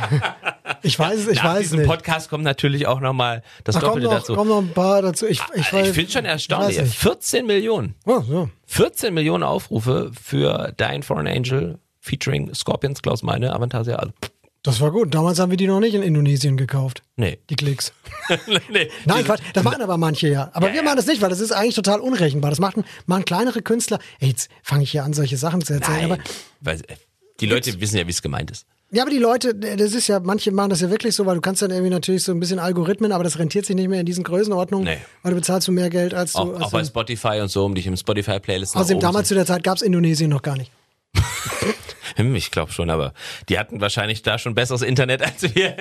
ich 0.83 0.99
weiß 0.99 1.19
es, 1.21 1.29
ich 1.29 1.37
Nach 1.43 1.53
weiß 1.53 1.61
diesem 1.61 1.81
nicht. 1.81 1.89
Podcast 1.89 2.31
kommt 2.31 2.43
natürlich 2.43 2.87
auch 2.87 3.01
nochmal 3.01 3.43
das 3.65 3.75
Da 3.75 3.81
kommen 3.81 3.91
Doppelte 4.03 4.09
noch, 4.09 4.21
dazu. 4.21 4.35
kommen 4.35 4.49
noch 4.49 4.59
ein 4.63 4.73
paar 4.73 5.03
dazu. 5.03 5.27
Ich, 5.27 5.43
ich, 5.55 5.61
ich 5.61 5.67
weiß- 5.67 5.93
finde 5.93 6.11
schon 6.11 6.25
erstaunlich. 6.25 6.77
ich 6.77 6.83
weiß 6.83 6.89
nicht. 6.89 6.99
14 6.99 7.47
Millionen. 7.47 7.95
Oh, 8.07 8.23
ja. 8.31 8.49
14 8.65 9.13
Millionen 9.13 9.43
Aufrufe 9.45 10.11
für 10.19 10.73
Dying 10.81 11.03
for 11.03 11.19
an 11.19 11.27
Angel 11.27 11.79
featuring 12.01 12.55
Scorpions, 12.55 13.03
Klaus 13.03 13.23
Meine, 13.23 13.53
Avantasia. 13.55 13.97
Also, 13.97 14.13
pff, 14.25 14.31
Das 14.65 14.81
war 14.81 14.91
gut. 14.91 15.15
Damals 15.15 15.39
haben 15.39 15.51
wir 15.51 15.57
die 15.57 15.67
noch 15.69 15.79
nicht 15.81 15.95
in 15.95 16.03
Indonesien 16.03 16.57
gekauft. 16.57 17.03
nee. 17.17 17.39
Die 17.49 17.55
Klicks. 17.57 17.93
nee. 18.71 18.91
Nein, 19.07 19.25
Quatsch, 19.25 19.41
das 19.55 19.63
machen 19.65 19.81
aber 19.83 19.97
manche 19.97 20.29
ja. 20.29 20.51
Aber 20.53 20.69
Ja, 20.69 20.75
wir 20.75 20.83
machen 20.83 20.97
das 20.97 21.07
nicht, 21.07 21.23
weil 21.23 21.31
das 21.31 21.41
ist 21.41 21.53
eigentlich 21.53 21.77
total 21.77 22.01
unrechenbar. 22.01 22.51
Das 22.51 22.59
machen, 22.59 22.85
machen 23.07 23.25
kleinere 23.25 23.63
Künstler. 23.63 23.99
Ey, 24.19 24.29
jetzt 24.31 24.51
fange 24.63 24.83
ich 24.83 24.91
hier 24.91 25.05
an, 25.05 25.13
solche 25.15 25.37
Sachen 25.37 25.65
zu 25.65 25.75
erzählen. 25.75 26.09
Nein. 26.09 26.13
Aber, 26.13 26.23
Weil, 26.61 26.81
äh, 26.89 26.97
die 27.41 27.47
Leute 27.47 27.81
wissen 27.81 27.97
ja, 27.99 28.07
wie 28.07 28.11
es 28.11 28.21
gemeint 28.21 28.51
ist. 28.51 28.67
ja, 28.91 29.03
aber 29.03 29.13
die 29.13 29.19
Leute, 29.19 29.55
das 29.55 29.93
ist 29.95 30.09
ja, 30.09 30.19
manche 30.19 30.51
machen 30.51 30.71
das 30.71 30.81
ja 30.81 30.91
wirklich 30.91 31.15
so, 31.15 31.25
weil 31.25 31.37
du 31.37 31.41
kannst 31.41 31.63
dann 31.63 31.71
irgendwie 31.71 31.91
natürlich 31.91 32.25
so 32.25 32.33
ein 32.33 32.41
bisschen 32.41 32.59
Algorithmen, 32.59 33.13
aber 33.13 33.23
das 33.23 33.39
rentiert 33.39 33.65
sich 33.65 33.77
nicht 33.77 33.89
mehr 33.89 34.01
in 34.01 34.07
diesen 34.07 34.25
Größenordnungen, 34.25 34.87
Nee. 34.89 34.99
weil 35.23 35.31
du 35.31 35.37
bezahlst 35.37 35.69
du 35.69 35.73
mehr 35.73 35.89
Geld 35.89 36.15
als 36.15 36.33
du. 36.33 36.39
Auch, 36.41 36.55
als 36.55 36.63
auch 36.65 36.71
bei 36.73 36.85
Spotify 36.85 37.39
und 37.41 37.49
so, 37.49 37.65
um 37.65 37.77
dich 37.77 37.87
im 37.87 37.97
Spotify-Playlist 37.97 38.75
nach 38.75 38.81
außerdem 38.83 38.99
damals 39.01 39.29
zu 39.29 39.35
der 39.35 39.47
Zeit 39.47 39.63
gab's 39.63 39.83
Indonesien 39.83 40.31
noch 40.31 40.43
gar 40.43 40.57
nicht. 40.57 40.73
Hm, 42.19 42.35
Ich 42.35 42.51
glaube 42.51 42.73
schon, 42.73 42.91
aber 42.91 43.13
die 43.49 43.59
hatten 43.59 43.81
wahrscheinlich 43.81 44.23
da 44.23 44.39
schon 44.39 44.55
besseres 44.55 44.83
Internet 44.83 45.23
als 45.23 45.43
wir. 45.55 45.77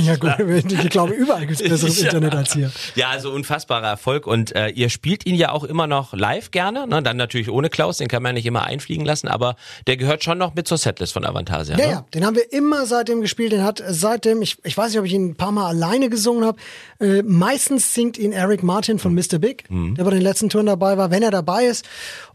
Ja 0.00 0.16
gut, 0.16 0.32
ich 0.70 0.90
glaube, 0.90 1.12
überall 1.14 1.46
gibt's 1.46 1.62
besseres 1.62 2.00
Ja. 2.00 2.06
Internet 2.06 2.34
als 2.34 2.52
hier. 2.54 2.70
Ja, 2.94 3.08
also 3.10 3.30
unfassbarer 3.32 3.86
Erfolg 3.88 4.26
und 4.26 4.54
äh, 4.54 4.68
ihr 4.68 4.88
spielt 4.90 5.26
ihn 5.26 5.34
ja 5.34 5.50
auch 5.52 5.64
immer 5.64 5.86
noch 5.86 6.12
live 6.14 6.50
gerne, 6.50 6.86
ne? 6.86 7.02
dann 7.02 7.16
natürlich 7.16 7.50
ohne 7.50 7.68
Klaus, 7.70 7.98
den 7.98 8.08
kann 8.08 8.22
man 8.22 8.30
ja 8.30 8.34
nicht 8.34 8.46
immer 8.46 8.64
einfliegen 8.64 9.04
lassen, 9.04 9.28
aber 9.28 9.56
der 9.86 9.96
gehört 9.96 10.24
schon 10.24 10.38
noch 10.38 10.54
mit 10.54 10.68
zur 10.68 10.78
Setlist 10.78 11.12
von 11.12 11.24
Avantasia. 11.24 11.76
Ja, 11.78 11.84
ne? 11.86 11.92
ja, 11.92 12.04
den 12.14 12.24
haben 12.24 12.36
wir 12.36 12.52
immer 12.52 12.86
seitdem 12.86 13.20
gespielt. 13.20 13.52
Den 13.52 13.64
hat 13.64 13.82
seitdem, 13.86 14.42
ich, 14.42 14.58
ich 14.64 14.76
weiß 14.76 14.90
nicht, 14.90 14.98
ob 15.00 15.04
ich 15.06 15.12
ihn 15.12 15.30
ein 15.30 15.34
paar 15.36 15.52
Mal 15.52 15.66
alleine 15.66 16.08
gesungen 16.08 16.44
habe. 16.44 16.58
Äh, 17.00 17.22
meistens 17.22 17.94
singt 17.94 18.18
ihn 18.18 18.32
Eric 18.32 18.62
Martin 18.62 18.98
von 18.98 19.14
Mr. 19.14 19.38
Big, 19.38 19.64
der 19.70 20.04
bei 20.04 20.10
den 20.10 20.22
letzten 20.22 20.48
Touren 20.48 20.66
dabei 20.66 20.96
war, 20.98 21.10
wenn 21.10 21.22
er 21.22 21.30
dabei 21.30 21.64
ist. 21.64 21.84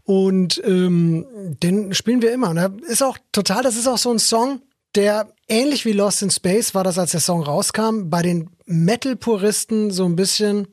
Und 0.04 0.60
ähm, 0.64 1.26
den 1.62 1.94
spielen 1.94 2.22
wir 2.22 2.32
immer. 2.32 2.50
Und 2.50 2.56
er 2.56 2.72
ist 2.88 3.02
auch 3.02 3.18
total, 3.32 3.62
das 3.62 3.76
ist 3.76 3.86
auch 3.86 3.98
so 3.98 4.10
ein 4.10 4.18
Song, 4.18 4.62
der 4.94 5.28
ähnlich 5.48 5.84
wie 5.84 5.92
Lost 5.92 6.22
in 6.22 6.30
Space 6.30 6.74
war 6.74 6.84
das, 6.84 6.98
als 6.98 7.12
der 7.12 7.20
Song 7.20 7.42
rauskam, 7.42 8.08
bei 8.10 8.22
den 8.22 8.50
Metal-Puristen 8.66 9.90
so 9.90 10.04
ein 10.04 10.16
bisschen 10.16 10.68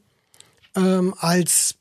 ähm, 0.75 1.13
als 1.17 1.75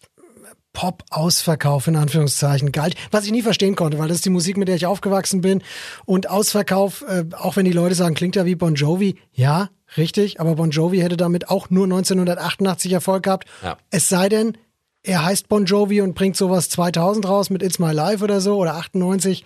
Pop-Ausverkauf 0.76 1.86
in 1.86 1.96
Anführungszeichen 1.96 2.70
galt, 2.70 2.96
was 3.10 3.24
ich 3.24 3.32
nie 3.32 3.40
verstehen 3.40 3.76
konnte, 3.76 3.98
weil 3.98 4.08
das 4.08 4.16
ist 4.16 4.26
die 4.26 4.30
Musik, 4.30 4.58
mit 4.58 4.68
der 4.68 4.76
ich 4.76 4.84
aufgewachsen 4.84 5.40
bin. 5.40 5.62
Und 6.04 6.28
Ausverkauf, 6.28 7.02
äh, 7.08 7.24
auch 7.32 7.56
wenn 7.56 7.64
die 7.64 7.72
Leute 7.72 7.94
sagen, 7.94 8.14
klingt 8.14 8.36
ja 8.36 8.44
wie 8.44 8.56
Bon 8.56 8.74
Jovi, 8.74 9.18
ja, 9.32 9.70
richtig, 9.96 10.38
aber 10.38 10.56
Bon 10.56 10.70
Jovi 10.70 10.98
hätte 10.98 11.16
damit 11.16 11.48
auch 11.48 11.70
nur 11.70 11.84
1988 11.84 12.92
Erfolg 12.92 13.22
gehabt. 13.22 13.48
Ja. 13.62 13.78
Es 13.90 14.10
sei 14.10 14.28
denn, 14.28 14.58
er 15.06 15.24
heißt 15.24 15.48
Bon 15.48 15.64
Jovi 15.64 16.00
und 16.00 16.14
bringt 16.14 16.36
sowas 16.36 16.68
2000 16.68 17.26
raus 17.28 17.48
mit 17.48 17.62
It's 17.62 17.78
My 17.78 17.92
Life 17.92 18.22
oder 18.22 18.40
so 18.40 18.56
oder 18.56 18.74
98, 18.74 19.44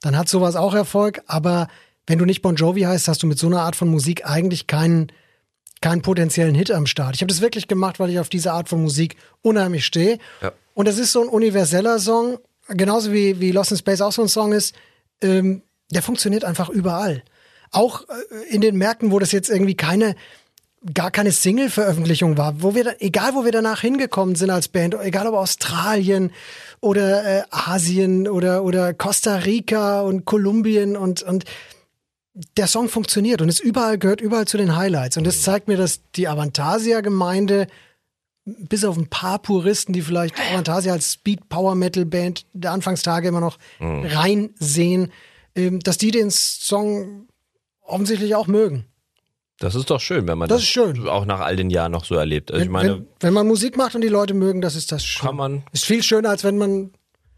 dann 0.00 0.16
hat 0.16 0.28
sowas 0.28 0.56
auch 0.56 0.74
Erfolg. 0.74 1.22
Aber 1.26 1.68
wenn 2.06 2.18
du 2.18 2.24
nicht 2.24 2.42
Bon 2.42 2.56
Jovi 2.56 2.82
heißt, 2.82 3.06
hast 3.08 3.22
du 3.22 3.26
mit 3.26 3.38
so 3.38 3.46
einer 3.46 3.62
Art 3.62 3.76
von 3.76 3.88
Musik 3.88 4.26
eigentlich 4.26 4.66
keinen 4.66 5.12
keinen 5.80 6.00
potenziellen 6.00 6.54
Hit 6.54 6.70
am 6.70 6.86
Start. 6.86 7.14
Ich 7.14 7.20
habe 7.20 7.28
das 7.28 7.42
wirklich 7.42 7.68
gemacht, 7.68 8.00
weil 8.00 8.08
ich 8.08 8.18
auf 8.18 8.30
diese 8.30 8.52
Art 8.52 8.70
von 8.70 8.82
Musik 8.82 9.16
unheimlich 9.42 9.84
stehe. 9.84 10.18
Ja. 10.40 10.52
Und 10.72 10.88
das 10.88 10.96
ist 10.96 11.12
so 11.12 11.20
ein 11.20 11.28
universeller 11.28 11.98
Song, 11.98 12.38
genauso 12.68 13.12
wie, 13.12 13.38
wie 13.38 13.52
Lost 13.52 13.72
in 13.72 13.76
Space 13.76 14.00
auch 14.00 14.12
so 14.12 14.22
ein 14.22 14.28
Song 14.28 14.52
ist. 14.52 14.74
Ähm, 15.20 15.60
der 15.90 16.00
funktioniert 16.00 16.44
einfach 16.44 16.70
überall. 16.70 17.22
Auch 17.70 18.08
äh, 18.08 18.54
in 18.54 18.62
den 18.62 18.76
Märkten, 18.78 19.10
wo 19.10 19.18
das 19.18 19.32
jetzt 19.32 19.50
irgendwie 19.50 19.74
keine 19.74 20.16
gar 20.92 21.10
keine 21.10 21.32
Single-Veröffentlichung 21.32 22.36
war, 22.36 22.62
wo 22.62 22.74
wir, 22.74 22.96
egal 23.00 23.34
wo 23.34 23.44
wir 23.44 23.52
danach 23.52 23.80
hingekommen 23.80 24.34
sind 24.34 24.50
als 24.50 24.68
Band, 24.68 24.94
egal 25.00 25.26
ob 25.26 25.34
Australien 25.34 26.30
oder 26.80 27.24
äh, 27.24 27.42
Asien 27.50 28.28
oder, 28.28 28.64
oder 28.64 28.92
Costa 28.92 29.36
Rica 29.36 30.02
und 30.02 30.26
Kolumbien 30.26 30.96
und, 30.96 31.22
und 31.22 31.44
der 32.56 32.66
Song 32.66 32.88
funktioniert 32.88 33.40
und 33.40 33.48
ist 33.48 33.60
überall, 33.60 33.98
gehört 33.98 34.20
überall 34.20 34.46
zu 34.46 34.58
den 34.58 34.76
Highlights. 34.76 35.16
Und 35.16 35.24
das 35.24 35.42
zeigt 35.42 35.68
mir, 35.68 35.76
dass 35.76 36.00
die 36.16 36.28
Avantasia-Gemeinde, 36.28 37.68
bis 38.44 38.84
auf 38.84 38.98
ein 38.98 39.06
paar 39.06 39.38
Puristen, 39.38 39.94
die 39.94 40.02
vielleicht 40.02 40.34
Avantasia 40.38 40.92
als 40.92 41.12
Speed-Power-Metal-Band 41.12 42.44
der 42.52 42.72
Anfangstage 42.72 43.28
immer 43.28 43.40
noch 43.40 43.58
reinsehen, 43.80 45.12
ähm, 45.54 45.80
dass 45.80 45.96
die 45.96 46.10
den 46.10 46.30
Song 46.30 47.28
offensichtlich 47.80 48.34
auch 48.34 48.48
mögen. 48.48 48.84
Das 49.60 49.74
ist 49.74 49.88
doch 49.90 50.00
schön, 50.00 50.26
wenn 50.26 50.36
man 50.38 50.48
Das 50.48 50.56
das, 50.58 50.64
ist 50.64 50.70
schön. 50.70 51.08
auch 51.08 51.24
nach 51.26 51.40
all 51.40 51.56
den 51.56 51.70
Jahren 51.70 51.92
noch 51.92 52.04
so 52.04 52.16
erlebt. 52.16 52.50
Also 52.50 52.62
ich 52.62 52.66
Wenn, 52.66 52.72
meine, 52.72 52.88
wenn, 52.94 53.06
wenn 53.20 53.32
man 53.34 53.46
Musik 53.46 53.76
macht 53.76 53.94
und 53.94 54.00
die 54.00 54.08
Leute 54.08 54.34
mögen, 54.34 54.60
das 54.60 54.74
ist 54.74 54.90
das 54.92 55.04
schön. 55.04 55.26
kann 55.26 55.36
man 55.36 55.62
Ist 55.72 55.84
viel 55.84 56.02
schöner, 56.02 56.30
als 56.30 56.42
wenn 56.44 56.58
man 56.58 56.90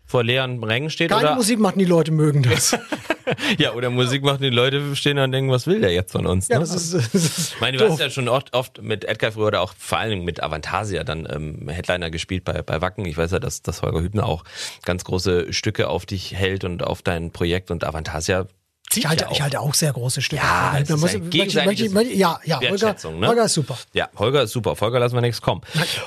vor 0.08 0.22
leeren 0.22 0.62
Rängen 0.62 0.88
steht 0.88 1.10
keine 1.10 1.22
oder 1.26 1.34
Musik 1.34 1.58
macht 1.58 1.74
und 1.74 1.80
die 1.80 1.84
Leute 1.84 2.12
mögen 2.12 2.42
das. 2.44 2.78
ja 3.58 3.72
oder 3.74 3.90
Musik 3.90 4.22
macht, 4.22 4.40
die 4.40 4.50
Leute 4.50 4.94
stehen 4.94 5.16
da 5.16 5.24
und 5.24 5.32
denken, 5.32 5.50
was 5.50 5.66
will 5.66 5.80
der 5.80 5.92
jetzt 5.92 6.12
von 6.12 6.26
uns? 6.26 6.46
ja, 6.46 6.56
ne? 6.58 6.60
das 6.60 6.74
ist, 6.74 6.94
das 6.94 7.12
ist 7.14 7.54
Ich 7.54 7.60
meine, 7.60 7.76
du 7.76 7.82
doof. 7.88 7.94
hast 7.94 7.98
ja 8.00 8.08
schon 8.10 8.28
oft, 8.28 8.54
oft 8.54 8.80
mit 8.80 9.04
Edgar 9.04 9.32
früher 9.32 9.48
oder 9.48 9.60
auch 9.62 9.74
vor 9.76 9.98
allen 9.98 10.10
Dingen 10.10 10.24
mit 10.24 10.40
Avantasia 10.42 11.02
dann 11.02 11.26
ähm, 11.30 11.68
Headliner 11.68 12.10
gespielt 12.10 12.44
bei, 12.44 12.62
bei 12.62 12.80
Wacken. 12.80 13.04
Ich 13.04 13.16
weiß 13.18 13.32
ja, 13.32 13.40
dass, 13.40 13.62
dass 13.62 13.82
Holger 13.82 14.00
Hübner 14.00 14.26
auch 14.26 14.44
ganz 14.84 15.02
große 15.02 15.52
Stücke 15.52 15.88
auf 15.88 16.06
dich 16.06 16.34
hält 16.34 16.62
und 16.62 16.84
auf 16.84 17.02
dein 17.02 17.32
Projekt 17.32 17.72
und 17.72 17.82
Avantasia 17.82 18.46
Ich 18.94 19.06
halte, 19.06 19.24
ja 19.24 19.28
auch. 19.28 19.32
ich 19.32 19.42
halte 19.42 19.60
auch 19.60 19.74
sehr 19.74 19.92
große 19.92 20.22
Stücke. 20.22 20.42
Ja, 20.42 20.70
Man 20.72 20.82
ist 20.82 20.90
muss- 20.90 21.12
gegenseitiges 21.30 21.92
möchte- 21.92 21.94
möchte- 21.94 22.14
Ja, 22.14 22.40
ja, 22.44 22.60
Holger, 22.60 22.94
ne? 23.12 23.26
Holger 23.28 23.44
ist 23.44 23.54
super. 23.54 23.76
Ja, 23.92 24.08
Holger 24.16 24.42
ist 24.44 24.52
super. 24.52 24.70
Auf 24.72 24.80
Holger 24.80 24.98
lassen 25.00 25.14
wir 25.14 25.20
nichts 25.20 25.42
kommen. 25.42 25.60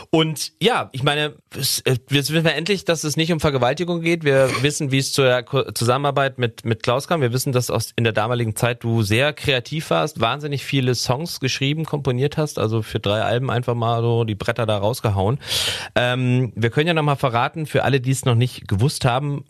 Und 0.10 0.54
ja, 0.62 0.90
ich 0.92 1.04
meine, 1.04 1.34
es, 1.56 1.82
äh, 1.82 1.98
jetzt 2.10 2.32
wissen 2.32 2.44
wir 2.46 2.56
endlich, 2.56 2.86
dass 2.86 3.04
es 3.04 3.18
nicht 3.18 3.32
um 3.32 3.40
Vergewaltigung 3.40 4.02
geht. 4.02 4.24
Wir 4.24 4.50
wissen, 4.64 4.92
wie 4.92 4.98
es 4.98 5.12
zur 5.14 5.46
Zusammenarbeit 5.76 6.38
mit, 6.40 6.66
mit 6.66 6.82
Klaus 6.84 7.08
kam. 7.08 7.22
Wir 7.22 7.34
wissen, 7.34 7.52
dass 7.52 7.70
aus, 7.70 7.92
in 7.96 8.04
der 8.06 8.14
damaligen 8.14 8.56
Zeit 8.56 8.84
du 8.84 9.04
sehr 9.04 9.34
kreativ 9.34 9.90
warst, 9.90 10.20
wahnsinnig 10.20 10.64
viele 10.66 10.96
Songs 10.96 11.40
geschrieben, 11.40 11.86
komponiert 11.86 12.38
hast. 12.38 12.58
Also 12.60 12.82
für 12.82 13.00
drei 13.00 13.22
Alben 13.22 13.52
einfach 13.52 13.76
mal 13.76 14.02
so 14.02 14.24
die 14.24 14.36
Bretter 14.36 14.66
da 14.66 14.78
rausgehauen. 14.78 15.38
Ähm, 15.96 16.54
wir 16.56 16.70
können 16.70 16.88
ja 16.88 16.94
nochmal 16.94 17.18
verraten, 17.18 17.66
für 17.66 17.84
alle, 17.84 18.00
die 18.02 18.12
es 18.12 18.26
noch 18.26 18.36
nicht 18.36 18.68
gewusst 18.68 19.06
haben, 19.06 19.46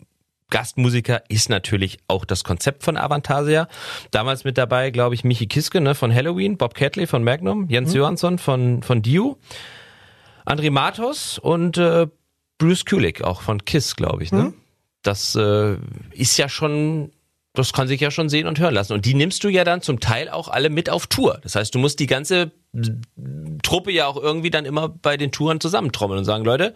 Gastmusiker 0.50 1.22
ist 1.28 1.48
natürlich 1.48 1.98
auch 2.08 2.24
das 2.24 2.44
Konzept 2.44 2.82
von 2.82 2.96
Avantasia. 2.96 3.68
Damals 4.10 4.44
mit 4.44 4.58
dabei, 4.58 4.90
glaube 4.90 5.14
ich, 5.14 5.24
Michi 5.24 5.46
Kiske 5.46 5.80
ne, 5.80 5.94
von 5.94 6.14
Halloween, 6.14 6.56
Bob 6.56 6.74
Catley 6.74 7.06
von 7.06 7.24
Magnum, 7.24 7.68
Jens 7.68 7.94
Johansson 7.94 8.38
von, 8.38 8.82
von 8.82 9.02
Dio, 9.02 9.38
André 10.44 10.70
Matos 10.70 11.38
und 11.38 11.78
äh, 11.78 12.06
Bruce 12.58 12.84
Kulick 12.84 13.22
auch 13.22 13.40
von 13.40 13.64
Kiss, 13.64 13.96
glaube 13.96 14.22
ich. 14.22 14.32
Ne? 14.32 14.52
Das 15.02 15.34
äh, 15.34 15.76
ist 16.12 16.36
ja 16.36 16.48
schon, 16.48 17.10
das 17.54 17.72
kann 17.72 17.88
sich 17.88 18.00
ja 18.00 18.10
schon 18.10 18.28
sehen 18.28 18.46
und 18.46 18.58
hören 18.58 18.74
lassen. 18.74 18.92
Und 18.92 19.06
die 19.06 19.14
nimmst 19.14 19.42
du 19.44 19.48
ja 19.48 19.64
dann 19.64 19.80
zum 19.80 19.98
Teil 19.98 20.28
auch 20.28 20.48
alle 20.48 20.68
mit 20.68 20.90
auf 20.90 21.06
Tour. 21.06 21.40
Das 21.42 21.54
heißt, 21.54 21.74
du 21.74 21.78
musst 21.78 21.98
die 22.00 22.06
ganze 22.06 22.52
Truppe 23.62 23.90
ja 23.90 24.06
auch 24.06 24.16
irgendwie 24.16 24.50
dann 24.50 24.66
immer 24.66 24.88
bei 24.88 25.16
den 25.16 25.32
Touren 25.32 25.60
zusammentrommeln 25.60 26.18
und 26.18 26.24
sagen, 26.24 26.44
Leute, 26.44 26.74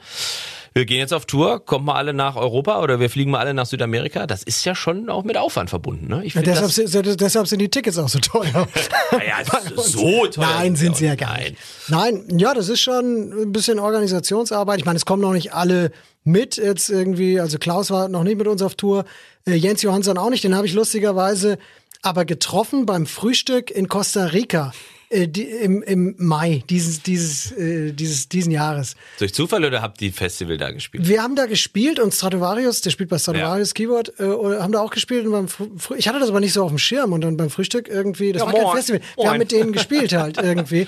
wir 0.77 0.87
gehen 0.87 0.99
jetzt 0.99 1.15
auf 1.15 1.25
Tour, 1.25 1.65
kommt 1.65 1.85
mal 1.85 1.95
alle 1.95 2.13
nach 2.13 2.35
Europa 2.35 2.83
oder 2.83 2.99
wir 2.99 3.09
fliegen 3.09 3.31
mal 3.31 3.39
alle 3.39 3.55
nach 3.55 3.67
Südamerika. 3.67 4.27
Das 4.27 4.43
ist 4.43 4.65
ja 4.65 4.75
schon 4.75 5.09
auch 5.09 5.23
mit 5.23 5.37
Aufwand 5.37 5.71
verbunden. 5.71 6.09
Ne? 6.09 6.25
Ich 6.25 6.35
Ja, 6.35 6.43
deshalb, 6.43 6.75
das, 6.75 6.75
sind, 6.75 7.21
deshalb 7.21 7.47
sind 7.47 7.61
die 7.61 7.69
Tickets 7.69 7.97
auch 7.97 8.09
so 8.09 8.19
teuer. 8.19 8.67
naja, 9.13 9.37
so 9.77 10.27
teuer 10.27 10.45
Nein, 10.45 10.75
sind 10.75 10.97
sie 10.97 11.07
ja 11.07 11.15
gar 11.15 11.35
Nein. 11.35 11.51
nicht. 11.51 11.59
Nein, 11.89 12.39
ja, 12.39 12.55
das 12.55 12.69
ist 12.69 12.81
schon 12.81 13.45
ein 13.45 13.53
bisschen 13.53 13.79
Organisationsarbeit. 13.79 14.81
Ich 14.81 14.85
meine, 14.85 14.97
es 14.97 15.07
kommen 15.07 15.23
noch 15.23 15.33
nicht 15.33 15.55
alle 15.55 15.93
mit 16.25 16.57
jetzt 16.57 16.91
irgendwie. 16.91 17.39
Also 17.39 17.59
Klaus 17.59 17.93
war 17.93 18.09
noch 18.09 18.25
nicht 18.25 18.37
mit 18.37 18.49
uns 18.49 18.61
auf 18.61 18.75
Tour, 18.75 19.05
äh, 19.47 19.55
Jens 19.55 19.81
Johansson 19.83 20.19
auch 20.19 20.31
nicht. 20.31 20.43
Den 20.43 20.57
habe 20.57 20.67
ich 20.67 20.75
lustigerweise 20.75 21.59
aber 22.03 22.25
getroffen 22.25 22.85
beim 22.85 23.07
Frühstück 23.07 23.71
in 23.71 23.89
Costa 23.89 24.27
Rica 24.27 24.73
äh, 25.11 25.29
die, 25.29 25.43
im, 25.43 25.83
im 25.83 26.14
Mai 26.19 26.62
dieses, 26.69 27.03
dieses, 27.03 27.53
äh, 27.53 27.93
dieses, 27.93 28.29
diesen 28.29 28.51
Jahres. 28.51 28.97
Durch 29.19 29.35
Zufall 29.35 29.64
oder 29.64 29.83
habt 29.83 30.01
ihr 30.03 30.12
Festival 30.12 30.57
da 30.57 30.71
gespielt? 30.71 31.07
Wir 31.07 31.23
haben 31.23 31.37
da 31.37 31.47
gespielt 31.47 32.01
und 32.01 32.14
Stratovarius, 32.14 32.81
der 32.81 32.90
spielt 32.90 33.11
bei 33.11 33.19
Stratovarius 33.19 33.71
ja. 33.71 33.75
Keyboard, 33.75 34.21
äh, 34.21 34.25
haben 34.61 34.73
da 34.73 34.81
auch 34.81 34.90
gespielt. 34.90 35.27
Und 35.27 35.33
beim 35.33 35.49
ich 35.97 36.09
hatte 36.09 36.19
das 36.19 36.31
aber 36.31 36.40
nicht 36.40 36.53
so 36.53 36.62
auf 36.62 36.71
dem 36.71 36.79
Schirm 36.79 37.12
und 37.12 37.21
dann 37.21 37.37
beim 37.37 37.51
Frühstück 37.51 37.88
irgendwie, 37.88 38.33
das 38.33 38.40
ja, 38.40 38.47
war 38.47 38.53
moin. 38.53 38.64
kein 38.64 38.77
Festival. 38.77 39.01
Wir 39.01 39.09
moin. 39.17 39.29
haben 39.29 39.38
mit 39.38 39.53
denen 39.53 39.73
gespielt 39.73 40.12
halt 40.12 40.38
irgendwie. 40.43 40.87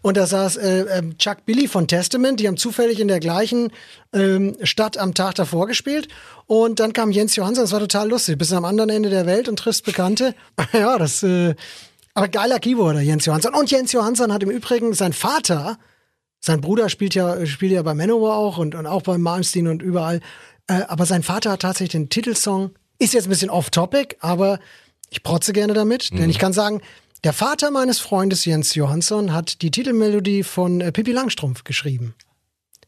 Und 0.00 0.16
da 0.16 0.26
saß 0.26 0.56
äh, 0.58 0.80
ähm, 0.98 1.18
Chuck 1.18 1.44
Billy 1.44 1.66
von 1.66 1.88
Testament, 1.88 2.38
die 2.38 2.46
haben 2.46 2.56
zufällig 2.56 3.00
in 3.00 3.08
der 3.08 3.18
gleichen 3.18 3.72
ähm, 4.12 4.56
Stadt 4.62 4.96
am 4.96 5.12
Tag 5.12 5.34
davor 5.34 5.66
gespielt. 5.66 6.08
Und 6.46 6.78
dann 6.80 6.92
kam 6.92 7.10
Jens 7.10 7.34
Johansson, 7.34 7.64
das 7.64 7.72
war 7.72 7.80
total 7.80 8.08
lustig. 8.08 8.38
Bist 8.38 8.52
am 8.52 8.64
anderen 8.64 8.90
Ende 8.90 9.10
der 9.10 9.26
Welt 9.26 9.48
und 9.48 9.58
triffst 9.58 9.84
Bekannte. 9.84 10.34
ja, 10.72 10.98
das, 10.98 11.22
äh, 11.22 11.54
aber 12.18 12.28
geiler 12.28 12.58
Keyboarder, 12.58 13.00
Jens 13.00 13.24
Johansson. 13.24 13.54
Und 13.54 13.70
Jens 13.70 13.92
Johansson 13.92 14.32
hat 14.32 14.42
im 14.42 14.50
Übrigen 14.50 14.92
sein 14.92 15.12
Vater, 15.12 15.78
sein 16.40 16.60
Bruder 16.60 16.88
spielt 16.88 17.14
ja, 17.14 17.46
spielt 17.46 17.72
ja 17.72 17.82
bei 17.82 17.94
Manowar 17.94 18.36
auch 18.36 18.58
und, 18.58 18.74
und 18.74 18.86
auch 18.86 19.02
bei 19.02 19.18
Malmsteen 19.18 19.68
und 19.68 19.82
überall. 19.82 20.20
Äh, 20.66 20.82
aber 20.88 21.06
sein 21.06 21.22
Vater 21.22 21.52
hat 21.52 21.62
tatsächlich 21.62 21.92
den 21.92 22.08
Titelsong, 22.08 22.70
ist 22.98 23.14
jetzt 23.14 23.26
ein 23.26 23.30
bisschen 23.30 23.50
off-topic, 23.50 24.16
aber 24.20 24.58
ich 25.10 25.22
protze 25.22 25.52
gerne 25.52 25.74
damit, 25.74 26.12
mhm. 26.12 26.18
denn 26.18 26.30
ich 26.30 26.38
kann 26.38 26.52
sagen, 26.52 26.80
der 27.24 27.32
Vater 27.32 27.70
meines 27.70 27.98
Freundes 27.98 28.44
Jens 28.44 28.74
Johansson 28.74 29.32
hat 29.32 29.62
die 29.62 29.70
Titelmelodie 29.70 30.42
von 30.42 30.80
äh, 30.80 30.92
Pippi 30.92 31.12
Langstrumpf 31.12 31.64
geschrieben. 31.64 32.14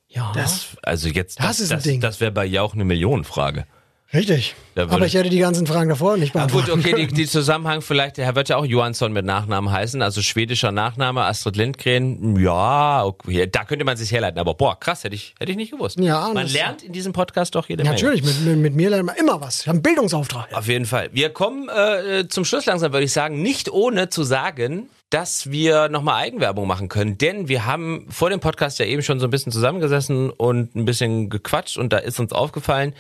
Ja. 0.09 0.33
Das, 0.35 0.77
also 0.83 1.09
jetzt, 1.09 1.39
das, 1.39 1.47
das 1.47 1.61
ist 1.61 1.71
ein 1.71 1.79
das, 1.79 1.85
Ding. 1.85 2.01
Das 2.01 2.21
wäre 2.21 2.33
bei 2.33 2.45
Jauch 2.45 2.75
eine 2.75 2.85
Millionenfrage. 2.85 3.67
Richtig. 4.13 4.57
Aber 4.75 5.07
ich 5.07 5.15
hätte 5.15 5.29
die 5.29 5.39
ganzen 5.39 5.67
Fragen 5.69 5.89
davor 5.89 6.17
nicht 6.17 6.33
beantwortet. 6.33 6.75
Gut, 6.75 6.85
okay, 6.85 7.07
die, 7.07 7.15
die 7.15 7.27
Zusammenhang 7.29 7.81
vielleicht, 7.81 8.17
der 8.17 8.25
Herr 8.25 8.35
wird 8.35 8.49
ja 8.49 8.57
auch 8.57 8.65
Johansson 8.65 9.13
mit 9.13 9.25
Nachnamen 9.25 9.71
heißen, 9.71 10.03
also 10.03 10.21
schwedischer 10.21 10.73
Nachname, 10.73 11.23
Astrid 11.23 11.57
Lindgren, 11.57 12.37
ja, 12.37 13.05
okay, 13.05 13.47
da 13.47 13.65
könnte 13.65 13.85
man 13.85 13.97
sich 13.97 14.11
herleiten, 14.11 14.41
aber 14.41 14.55
boah, 14.55 14.79
krass, 14.79 15.05
hätte 15.05 15.15
ich, 15.15 15.35
hätte 15.39 15.53
ich 15.53 15.57
nicht 15.57 15.71
gewusst. 15.71 15.99
Ja, 16.01 16.31
man 16.35 16.49
lernt 16.49 16.83
in 16.83 16.93
diesem 16.93 17.13
Podcast 17.13 17.55
doch 17.55 17.69
jede 17.69 17.85
ja, 17.85 17.91
Menge. 17.91 18.03
Natürlich, 18.03 18.25
mit, 18.25 18.45
mit, 18.45 18.59
mit, 18.59 18.75
mir 18.75 18.91
lernt 18.91 19.07
man 19.07 19.17
immer 19.17 19.41
was. 19.41 19.61
Ich 19.61 19.69
habe 19.69 19.77
einen 19.77 19.83
Bildungsauftrag. 19.83 20.53
Auf 20.55 20.67
jeden 20.67 20.87
Fall. 20.87 21.11
Wir 21.13 21.31
kommen 21.31 21.69
äh, 21.69 22.27
zum 22.29 22.45
Schluss 22.45 22.67
langsam, 22.67 22.93
würde 22.93 23.05
ich 23.05 23.13
sagen, 23.13 23.43
nicht 23.43 23.71
ohne 23.71 24.09
zu 24.09 24.25
sagen, 24.25 24.89
dass 25.11 25.51
wir 25.51 25.89
nochmal 25.89 26.23
Eigenwerbung 26.23 26.69
machen 26.69 26.89
können. 26.89 27.19
Denn 27.19 27.49
wir 27.49 27.67
haben 27.67 28.07
vor 28.11 28.31
dem 28.31 28.39
Podcast 28.39 28.79
ja 28.79 28.87
eben 28.87 29.03
schon 29.03 29.19
so 29.19 29.27
ein 29.27 29.31
bisschen 29.31 29.53
zusammengesessen 29.53 30.31
und 30.31 30.77
ein 30.77 30.85
bisschen 30.85 31.29
gequatscht 31.29 31.77
und 31.77 31.93
da 31.93 31.99
ist 31.99 32.21
uns 32.21 32.33
aufgefallen, 32.33 32.95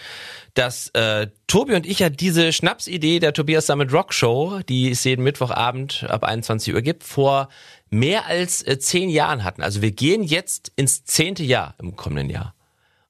dass 0.55 0.89
äh, 0.89 1.29
Tobi 1.47 1.75
und 1.75 1.87
ich 1.87 2.01
ja 2.01 2.11
diese 2.11 2.53
Schnapsidee 2.53 3.21
der 3.21 3.33
Tobias 3.33 3.67
Summit 3.67 3.93
Rock 3.93 4.13
Show, 4.13 4.61
die 4.69 4.91
es 4.91 5.05
jeden 5.05 5.23
Mittwochabend 5.23 6.07
ab 6.09 6.25
21 6.25 6.75
Uhr 6.75 6.83
gibt, 6.83 7.05
vor 7.05 7.49
mehr 7.91 8.27
als 8.27 8.67
äh, 8.67 8.79
zehn 8.81 9.09
Jahren 9.09 9.45
hatten. 9.45 9.63
Also 9.63 9.81
wir 9.81 9.93
gehen 9.93 10.25
jetzt 10.25 10.73
ins 10.75 11.05
zehnte 11.05 11.45
Jahr 11.45 11.77
im 11.79 11.95
kommenden 11.95 12.29
Jahr. 12.29 12.55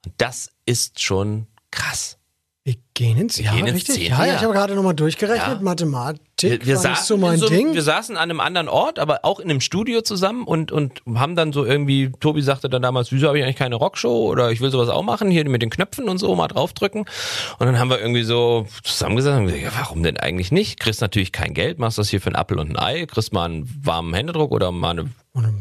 Und 0.04 0.14
das 0.18 0.52
ist 0.66 1.00
schon 1.00 1.46
krass. 1.70 2.19
Wir 2.64 2.74
gehen 2.94 3.18
ins 3.18 3.38
Jahr, 3.38 3.54
gehen 3.54 3.66
ins 3.66 3.88
richtig? 3.88 4.08
Ja, 4.08 4.26
ja, 4.26 4.34
ich 4.34 4.42
habe 4.42 4.52
gerade 4.52 4.74
nochmal 4.74 4.94
durchgerechnet. 4.94 5.58
Ja. 5.58 5.62
Mathematik 5.62 6.20
wir, 6.42 6.66
wir 6.66 6.76
saßen 6.76 7.06
so 7.06 7.16
mein 7.16 7.38
so, 7.38 7.48
Ding. 7.48 7.74
Wir 7.74 7.82
saßen 7.82 8.16
an 8.16 8.30
einem 8.30 8.40
anderen 8.40 8.68
Ort, 8.68 8.98
aber 8.98 9.20
auch 9.24 9.40
in 9.40 9.50
einem 9.50 9.60
Studio 9.60 10.02
zusammen 10.02 10.44
und, 10.44 10.72
und 10.72 11.02
haben 11.14 11.36
dann 11.36 11.52
so 11.52 11.64
irgendwie, 11.64 12.10
Tobi 12.20 12.42
sagte 12.42 12.68
dann 12.68 12.82
damals, 12.82 13.12
wieso 13.12 13.28
habe 13.28 13.38
ich 13.38 13.44
eigentlich 13.44 13.56
keine 13.56 13.76
Rockshow 13.76 14.28
oder 14.28 14.50
ich 14.50 14.60
will 14.60 14.70
sowas 14.70 14.88
auch 14.88 15.02
machen, 15.02 15.30
hier 15.30 15.48
mit 15.48 15.62
den 15.62 15.70
Knöpfen 15.70 16.08
und 16.08 16.18
so, 16.18 16.34
mal 16.34 16.48
draufdrücken. 16.48 17.04
Und 17.58 17.66
dann 17.66 17.78
haben 17.78 17.90
wir 17.90 18.00
irgendwie 18.00 18.22
so 18.22 18.66
zusammengesetzt 18.82 19.38
und 19.38 19.46
gesagt, 19.46 19.62
ja, 19.62 19.70
warum 19.78 20.02
denn 20.02 20.16
eigentlich 20.16 20.52
nicht? 20.52 20.80
Kriegst 20.80 21.00
natürlich 21.00 21.32
kein 21.32 21.54
Geld, 21.54 21.78
machst 21.78 21.98
das 21.98 22.08
hier 22.08 22.20
für 22.20 22.28
einen 22.28 22.36
Apfel 22.36 22.58
und 22.58 22.70
ein 22.70 22.78
Ei, 22.78 23.06
kriegst 23.06 23.32
mal 23.32 23.46
einen 23.46 23.68
warmen 23.82 24.14
Händedruck 24.14 24.52
oder 24.52 24.70
mal 24.72 24.90
eine 24.90 25.10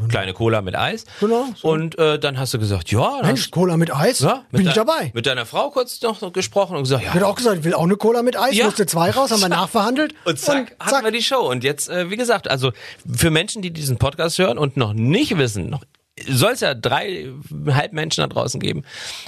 kleine 0.10 0.34
Cola 0.34 0.62
mit 0.62 0.76
Eis. 0.76 1.06
Genau. 1.20 1.46
So. 1.56 1.70
Und 1.70 1.98
äh, 1.98 2.20
dann 2.20 2.38
hast 2.38 2.54
du 2.54 2.60
gesagt, 2.60 2.92
ja. 2.92 3.20
Mensch, 3.22 3.52
Cola 3.52 3.78
mit 3.78 3.94
Eis? 3.94 4.20
Ja, 4.20 4.44
mit 4.52 4.60
bin 4.62 4.68
ich 4.68 4.74
dabei. 4.74 5.12
Mit 5.14 5.26
deiner 5.26 5.46
Frau 5.46 5.70
kurz 5.70 6.02
noch 6.02 6.34
gesprochen 6.34 6.76
und 6.76 6.84
gesagt, 6.84 7.04
ja. 7.04 7.10
Ich 7.10 7.16
hätte 7.16 7.28
auch 7.28 7.36
gesagt, 7.36 7.60
ich 7.60 7.64
will 7.64 7.74
auch 7.74 7.84
eine 7.84 7.98
Cola 7.98 8.24
mit 8.24 8.38
Eis, 8.38 8.56
ja. 8.56 8.66
musste 8.66 8.86
zwei 8.86 9.12
raus, 9.12 9.32
haben 9.32 9.42
wir 9.42 9.50
nachverhandelt. 9.50 10.14
Und 10.26 10.40
zack, 10.40 10.58
und 10.58 10.68
zack. 10.68 10.92
hatten 10.94 11.06
wir 11.06 11.12
die 11.12 11.24
Show. 11.24 11.50
Und 11.50 11.64
jetzt, 11.64 11.90
äh, 11.90 12.10
wie 12.10 12.18
gesagt, 12.18 12.50
also 12.50 12.72
für 13.12 13.32
Menschen, 13.32 13.62
die 13.62 13.72
diesen 13.72 13.98
Podcast 13.98 14.38
hören 14.38 14.58
und 14.58 14.78
noch 14.78 14.94
nicht 14.94 15.38
wissen, 15.38 15.70
noch 15.70 15.84
soll 16.28 16.54
es 16.54 16.62
ja 16.62 16.74
dreieinhalb 16.74 17.94
Menschen 17.94 18.22
da 18.22 18.28
draußen 18.28 18.60
geben. 18.60 18.84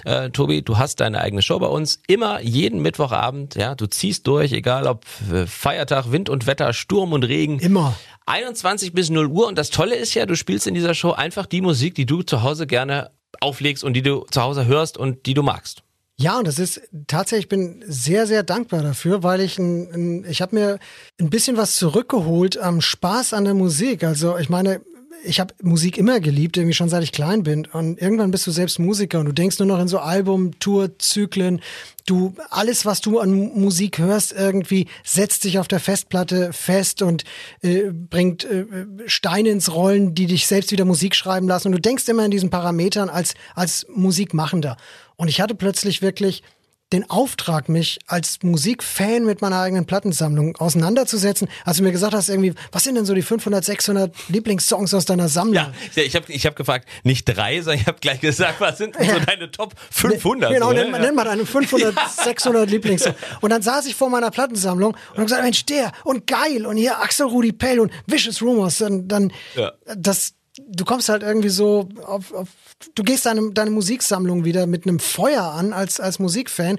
Äh, 0.06 0.30
Tobi, 0.30 0.62
du 0.62 0.77
hast 0.77 0.99
deine 0.99 1.21
eigene 1.21 1.41
Show 1.41 1.60
bei 1.60 1.67
uns. 1.67 1.99
Immer 2.08 2.41
jeden 2.41 2.82
Mittwochabend, 2.82 3.56
ja, 3.56 3.75
du 3.75 3.88
ziehst 3.88 4.27
durch, 4.27 4.51
egal 4.51 4.88
ob 4.88 5.06
äh, 5.32 5.45
Feiertag, 5.45 6.12
Wind 6.12 6.30
und 6.30 6.47
Wetter, 6.47 6.73
Sturm 6.73 7.13
und 7.13 7.23
Regen. 7.23 7.60
Immer. 7.60 7.95
21 8.25 8.93
bis 8.93 9.10
0 9.10 9.27
Uhr 9.27 9.47
und 9.47 9.58
das 9.58 9.69
Tolle 9.69 9.95
ist 9.95 10.13
ja, 10.13 10.25
du 10.25 10.36
spielst 10.36 10.67
in 10.67 10.73
dieser 10.73 10.93
Show 10.93 11.12
einfach 11.12 11.45
die 11.45 11.62
Musik, 11.62 11.95
die 11.95 12.06
du 12.06 12.21
zu 12.21 12.43
Hause 12.43 12.67
gerne 12.67 13.12
auflegst 13.39 13.84
und 13.84 13.93
die 13.93 14.01
du 14.01 14.25
zu 14.30 14.41
Hause 14.41 14.65
hörst 14.65 14.97
und 14.97 15.25
die 15.25 15.34
du 15.34 15.43
magst. 15.43 15.84
Ja, 16.21 16.38
und 16.38 16.47
das 16.47 16.60
ist 16.60 16.82
tatsächlich, 17.08 17.45
ich 17.45 17.49
bin 17.49 17.84
sehr, 17.88 18.27
sehr 18.27 18.43
dankbar 18.43 18.84
dafür, 18.84 19.23
weil 19.23 19.41
ich 19.41 19.58
ein, 19.58 19.91
ein 19.91 20.25
ich 20.30 20.41
habe 20.43 20.56
mir 20.56 20.80
ein 21.19 21.32
bisschen 21.32 21.58
was 21.58 21.77
zurückgeholt 21.77 22.60
am 22.60 22.80
Spaß 22.80 23.34
an 23.34 23.45
der 23.45 23.56
Musik. 23.56 24.04
Also 24.04 24.38
ich 24.38 24.47
meine, 24.47 24.82
ich 25.24 25.40
habe 25.40 25.54
Musik 25.62 25.98
immer 25.98 26.20
geliebt, 26.20 26.58
irgendwie 26.58 26.74
schon 26.74 26.90
seit 26.90 27.04
ich 27.04 27.12
klein 27.12 27.44
bin. 27.44 27.66
Und 27.66 28.02
irgendwann 28.02 28.32
bist 28.32 28.48
du 28.48 28.52
selbst 28.52 28.80
Musiker 28.80 29.20
und 29.20 29.26
du 29.26 29.32
denkst 29.32 29.60
nur 29.60 29.68
noch 29.68 29.80
in 29.80 29.88
so 29.88 30.00
Album, 30.00 30.60
Tour, 30.60 30.98
Zyklen. 31.00 31.62
Du, 32.06 32.34
alles, 32.50 32.86
was 32.86 33.02
du 33.02 33.20
an 33.20 33.32
Musik 33.32 34.00
hörst, 34.00 34.34
irgendwie 34.34 34.88
setzt 35.04 35.44
sich 35.44 35.60
auf 35.60 35.68
der 35.68 35.80
Festplatte 35.80 36.52
fest 36.54 37.02
und 37.02 37.24
äh, 37.62 37.92
bringt 37.92 38.44
äh, 38.44 38.66
Steine 39.06 39.50
ins 39.50 39.74
Rollen, 39.74 40.16
die 40.16 40.26
dich 40.26 40.48
selbst 40.48 40.72
wieder 40.72 40.86
Musik 40.86 41.16
schreiben 41.16 41.48
lassen. 41.48 41.68
Und 41.68 41.74
du 41.74 41.82
denkst 41.82 42.08
immer 42.08 42.26
in 42.26 42.32
diesen 42.32 42.50
Parametern 42.50 43.10
als, 43.10 43.36
als 43.56 43.86
Musikmachender. 43.94 44.78
Und 45.16 45.28
ich 45.28 45.42
hatte 45.42 45.56
plötzlich 45.56 46.02
wirklich 46.02 46.44
den 46.93 47.10
Auftrag, 47.10 47.69
mich 47.69 47.99
als 48.08 48.39
Musikfan 48.43 49.25
mit 49.25 49.41
meiner 49.41 49.60
eigenen 49.60 49.86
Plattensammlung 49.86 50.58
auseinanderzusetzen. 50.58 51.47
Als 51.63 51.77
du 51.77 51.84
mir 51.84 51.91
gesagt 51.91 52.13
hast, 52.13 52.30
irgendwie, 52.30 52.54
was 52.71 52.84
sind 52.84 52.95
denn 52.95 53.06
so 53.06 53.13
die 53.13 53.21
500, 53.21 53.63
600 53.63 54.13
Lieblingssongs 54.27 54.93
aus 54.93 55.06
deiner 55.06 55.30
Sammlung? 55.30 55.56
Ja, 55.95 56.04
ich 56.04 56.15
habe 56.15 56.32
ich 56.32 56.45
hab 56.45 56.56
gefragt, 56.56 56.88
nicht 57.04 57.25
drei, 57.25 57.62
sondern 57.62 57.82
ich 57.82 57.88
habe 57.88 57.99
gleich 57.99 58.19
gesagt, 58.19 58.60
was 58.60 58.77
sind 58.77 58.95
denn 58.95 59.10
so 59.10 59.19
deine 59.25 59.49
Top 59.51 59.73
500? 59.91 60.51
Genau, 60.51 60.67
so, 60.67 60.73
nenn, 60.73 60.91
nenn 60.91 61.15
mal 61.15 61.23
deine 61.23 61.45
500, 61.45 61.95
ja. 61.95 62.10
600 62.10 62.69
Lieblingssongs. 62.69 63.15
Und 63.39 63.49
dann 63.51 63.62
saß 63.62 63.86
ich 63.86 63.95
vor 63.95 64.10
meiner 64.10 64.32
Plattensammlung 64.32 64.91
und 64.91 65.13
habe 65.13 65.23
gesagt, 65.23 65.43
Mensch, 65.43 65.65
der 65.65 65.93
und 66.04 66.27
geil 66.27 66.65
und 66.65 66.77
hier 66.77 66.99
Axel 66.99 67.27
Rudi 67.27 67.54
Pell 67.54 67.80
und 67.80 67.91
Vicious 68.06 68.41
Rumors. 68.41 68.80
Dann, 68.80 69.08
dann 69.08 69.32
ja. 69.56 69.71
das, 69.95 70.34
du 70.58 70.86
kommst 70.86 71.10
halt 71.10 71.24
irgendwie 71.24 71.50
so 71.50 71.88
auf, 72.04 72.34
auf 72.34 72.50
du 72.96 73.04
gehst 73.04 73.26
deine, 73.26 73.52
deine 73.52 73.72
Musiksammlung 73.72 74.46
wieder 74.46 74.68
mit 74.68 74.86
einem 74.86 75.00
Feuer 75.00 75.44
an 75.44 75.74
als, 75.74 76.00
als 76.00 76.20
Musikfan. 76.20 76.78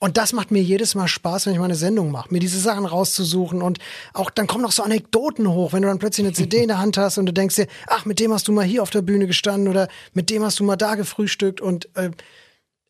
Und 0.00 0.16
das 0.16 0.32
macht 0.32 0.52
mir 0.52 0.62
jedes 0.62 0.94
Mal 0.94 1.08
Spaß, 1.08 1.46
wenn 1.46 1.54
ich 1.54 1.58
meine 1.58 1.74
Sendung 1.74 2.12
mache, 2.12 2.32
mir 2.32 2.38
diese 2.38 2.60
Sachen 2.60 2.86
rauszusuchen 2.86 3.62
und 3.62 3.80
auch 4.14 4.30
dann 4.30 4.46
kommen 4.46 4.62
noch 4.62 4.70
so 4.70 4.84
Anekdoten 4.84 5.48
hoch, 5.48 5.72
wenn 5.72 5.82
du 5.82 5.88
dann 5.88 5.98
plötzlich 5.98 6.24
eine 6.24 6.34
CD 6.34 6.62
in 6.62 6.68
der 6.68 6.78
Hand 6.78 6.96
hast 6.96 7.18
und 7.18 7.26
du 7.26 7.32
denkst 7.32 7.56
dir, 7.56 7.66
ach, 7.88 8.04
mit 8.04 8.20
dem 8.20 8.32
hast 8.32 8.46
du 8.46 8.52
mal 8.52 8.64
hier 8.64 8.84
auf 8.84 8.90
der 8.90 9.02
Bühne 9.02 9.26
gestanden 9.26 9.66
oder 9.66 9.88
mit 10.12 10.30
dem 10.30 10.44
hast 10.44 10.60
du 10.60 10.64
mal 10.64 10.76
da 10.76 10.94
gefrühstückt 10.94 11.60
und 11.60 11.88
äh, 11.96 12.12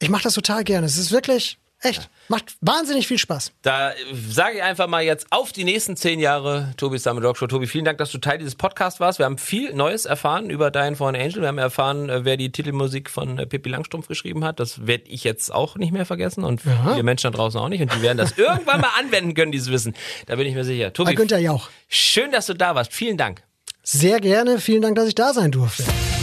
ich 0.00 0.10
mache 0.10 0.24
das 0.24 0.34
total 0.34 0.64
gerne. 0.64 0.86
Es 0.86 0.98
ist 0.98 1.10
wirklich, 1.10 1.58
Echt. 1.80 2.10
Macht 2.26 2.56
wahnsinnig 2.60 3.06
viel 3.06 3.18
Spaß. 3.18 3.52
Da 3.62 3.92
sage 4.28 4.56
ich 4.56 4.62
einfach 4.62 4.88
mal 4.88 5.02
jetzt 5.02 5.28
auf 5.30 5.52
die 5.52 5.62
nächsten 5.62 5.96
zehn 5.96 6.18
Jahre 6.18 6.72
Tobi's 6.76 7.04
Summer 7.04 7.20
Dog 7.20 7.36
Show. 7.36 7.46
Tobi, 7.46 7.68
vielen 7.68 7.84
Dank, 7.84 7.98
dass 7.98 8.10
du 8.10 8.18
Teil 8.18 8.38
dieses 8.38 8.56
Podcasts 8.56 8.98
warst. 8.98 9.20
Wir 9.20 9.26
haben 9.26 9.38
viel 9.38 9.72
Neues 9.74 10.04
erfahren 10.04 10.50
über 10.50 10.72
Dein 10.72 10.96
Fallen 10.96 11.14
Angel. 11.14 11.40
Wir 11.40 11.48
haben 11.48 11.58
erfahren, 11.58 12.08
äh, 12.08 12.24
wer 12.24 12.36
die 12.36 12.50
Titelmusik 12.50 13.08
von 13.08 13.38
äh, 13.38 13.46
Pippi 13.46 13.68
Langstrumpf 13.68 14.08
geschrieben 14.08 14.44
hat. 14.44 14.58
Das 14.58 14.86
werde 14.88 15.04
ich 15.06 15.22
jetzt 15.22 15.54
auch 15.54 15.76
nicht 15.76 15.92
mehr 15.92 16.04
vergessen 16.04 16.42
und 16.42 16.62
Aha. 16.66 16.90
viele 16.92 17.02
Menschen 17.04 17.30
da 17.30 17.36
draußen 17.36 17.60
auch 17.60 17.68
nicht. 17.68 17.80
Und 17.80 17.94
die 17.94 18.02
werden 18.02 18.18
das 18.18 18.32
irgendwann 18.36 18.80
mal 18.80 18.90
anwenden 18.98 19.34
können, 19.34 19.52
dieses 19.52 19.70
Wissen. 19.70 19.94
Da 20.26 20.34
bin 20.34 20.46
ich 20.46 20.54
mir 20.54 20.64
sicher. 20.64 20.92
Tobi, 20.92 21.14
Günther 21.14 21.38
Jauch. 21.38 21.70
schön, 21.88 22.32
dass 22.32 22.46
du 22.46 22.54
da 22.54 22.74
warst. 22.74 22.92
Vielen 22.92 23.16
Dank. 23.16 23.42
Sehr 23.84 24.20
gerne. 24.20 24.58
Vielen 24.58 24.82
Dank, 24.82 24.96
dass 24.96 25.06
ich 25.06 25.14
da 25.14 25.32
sein 25.32 25.52
durfte. 25.52 25.84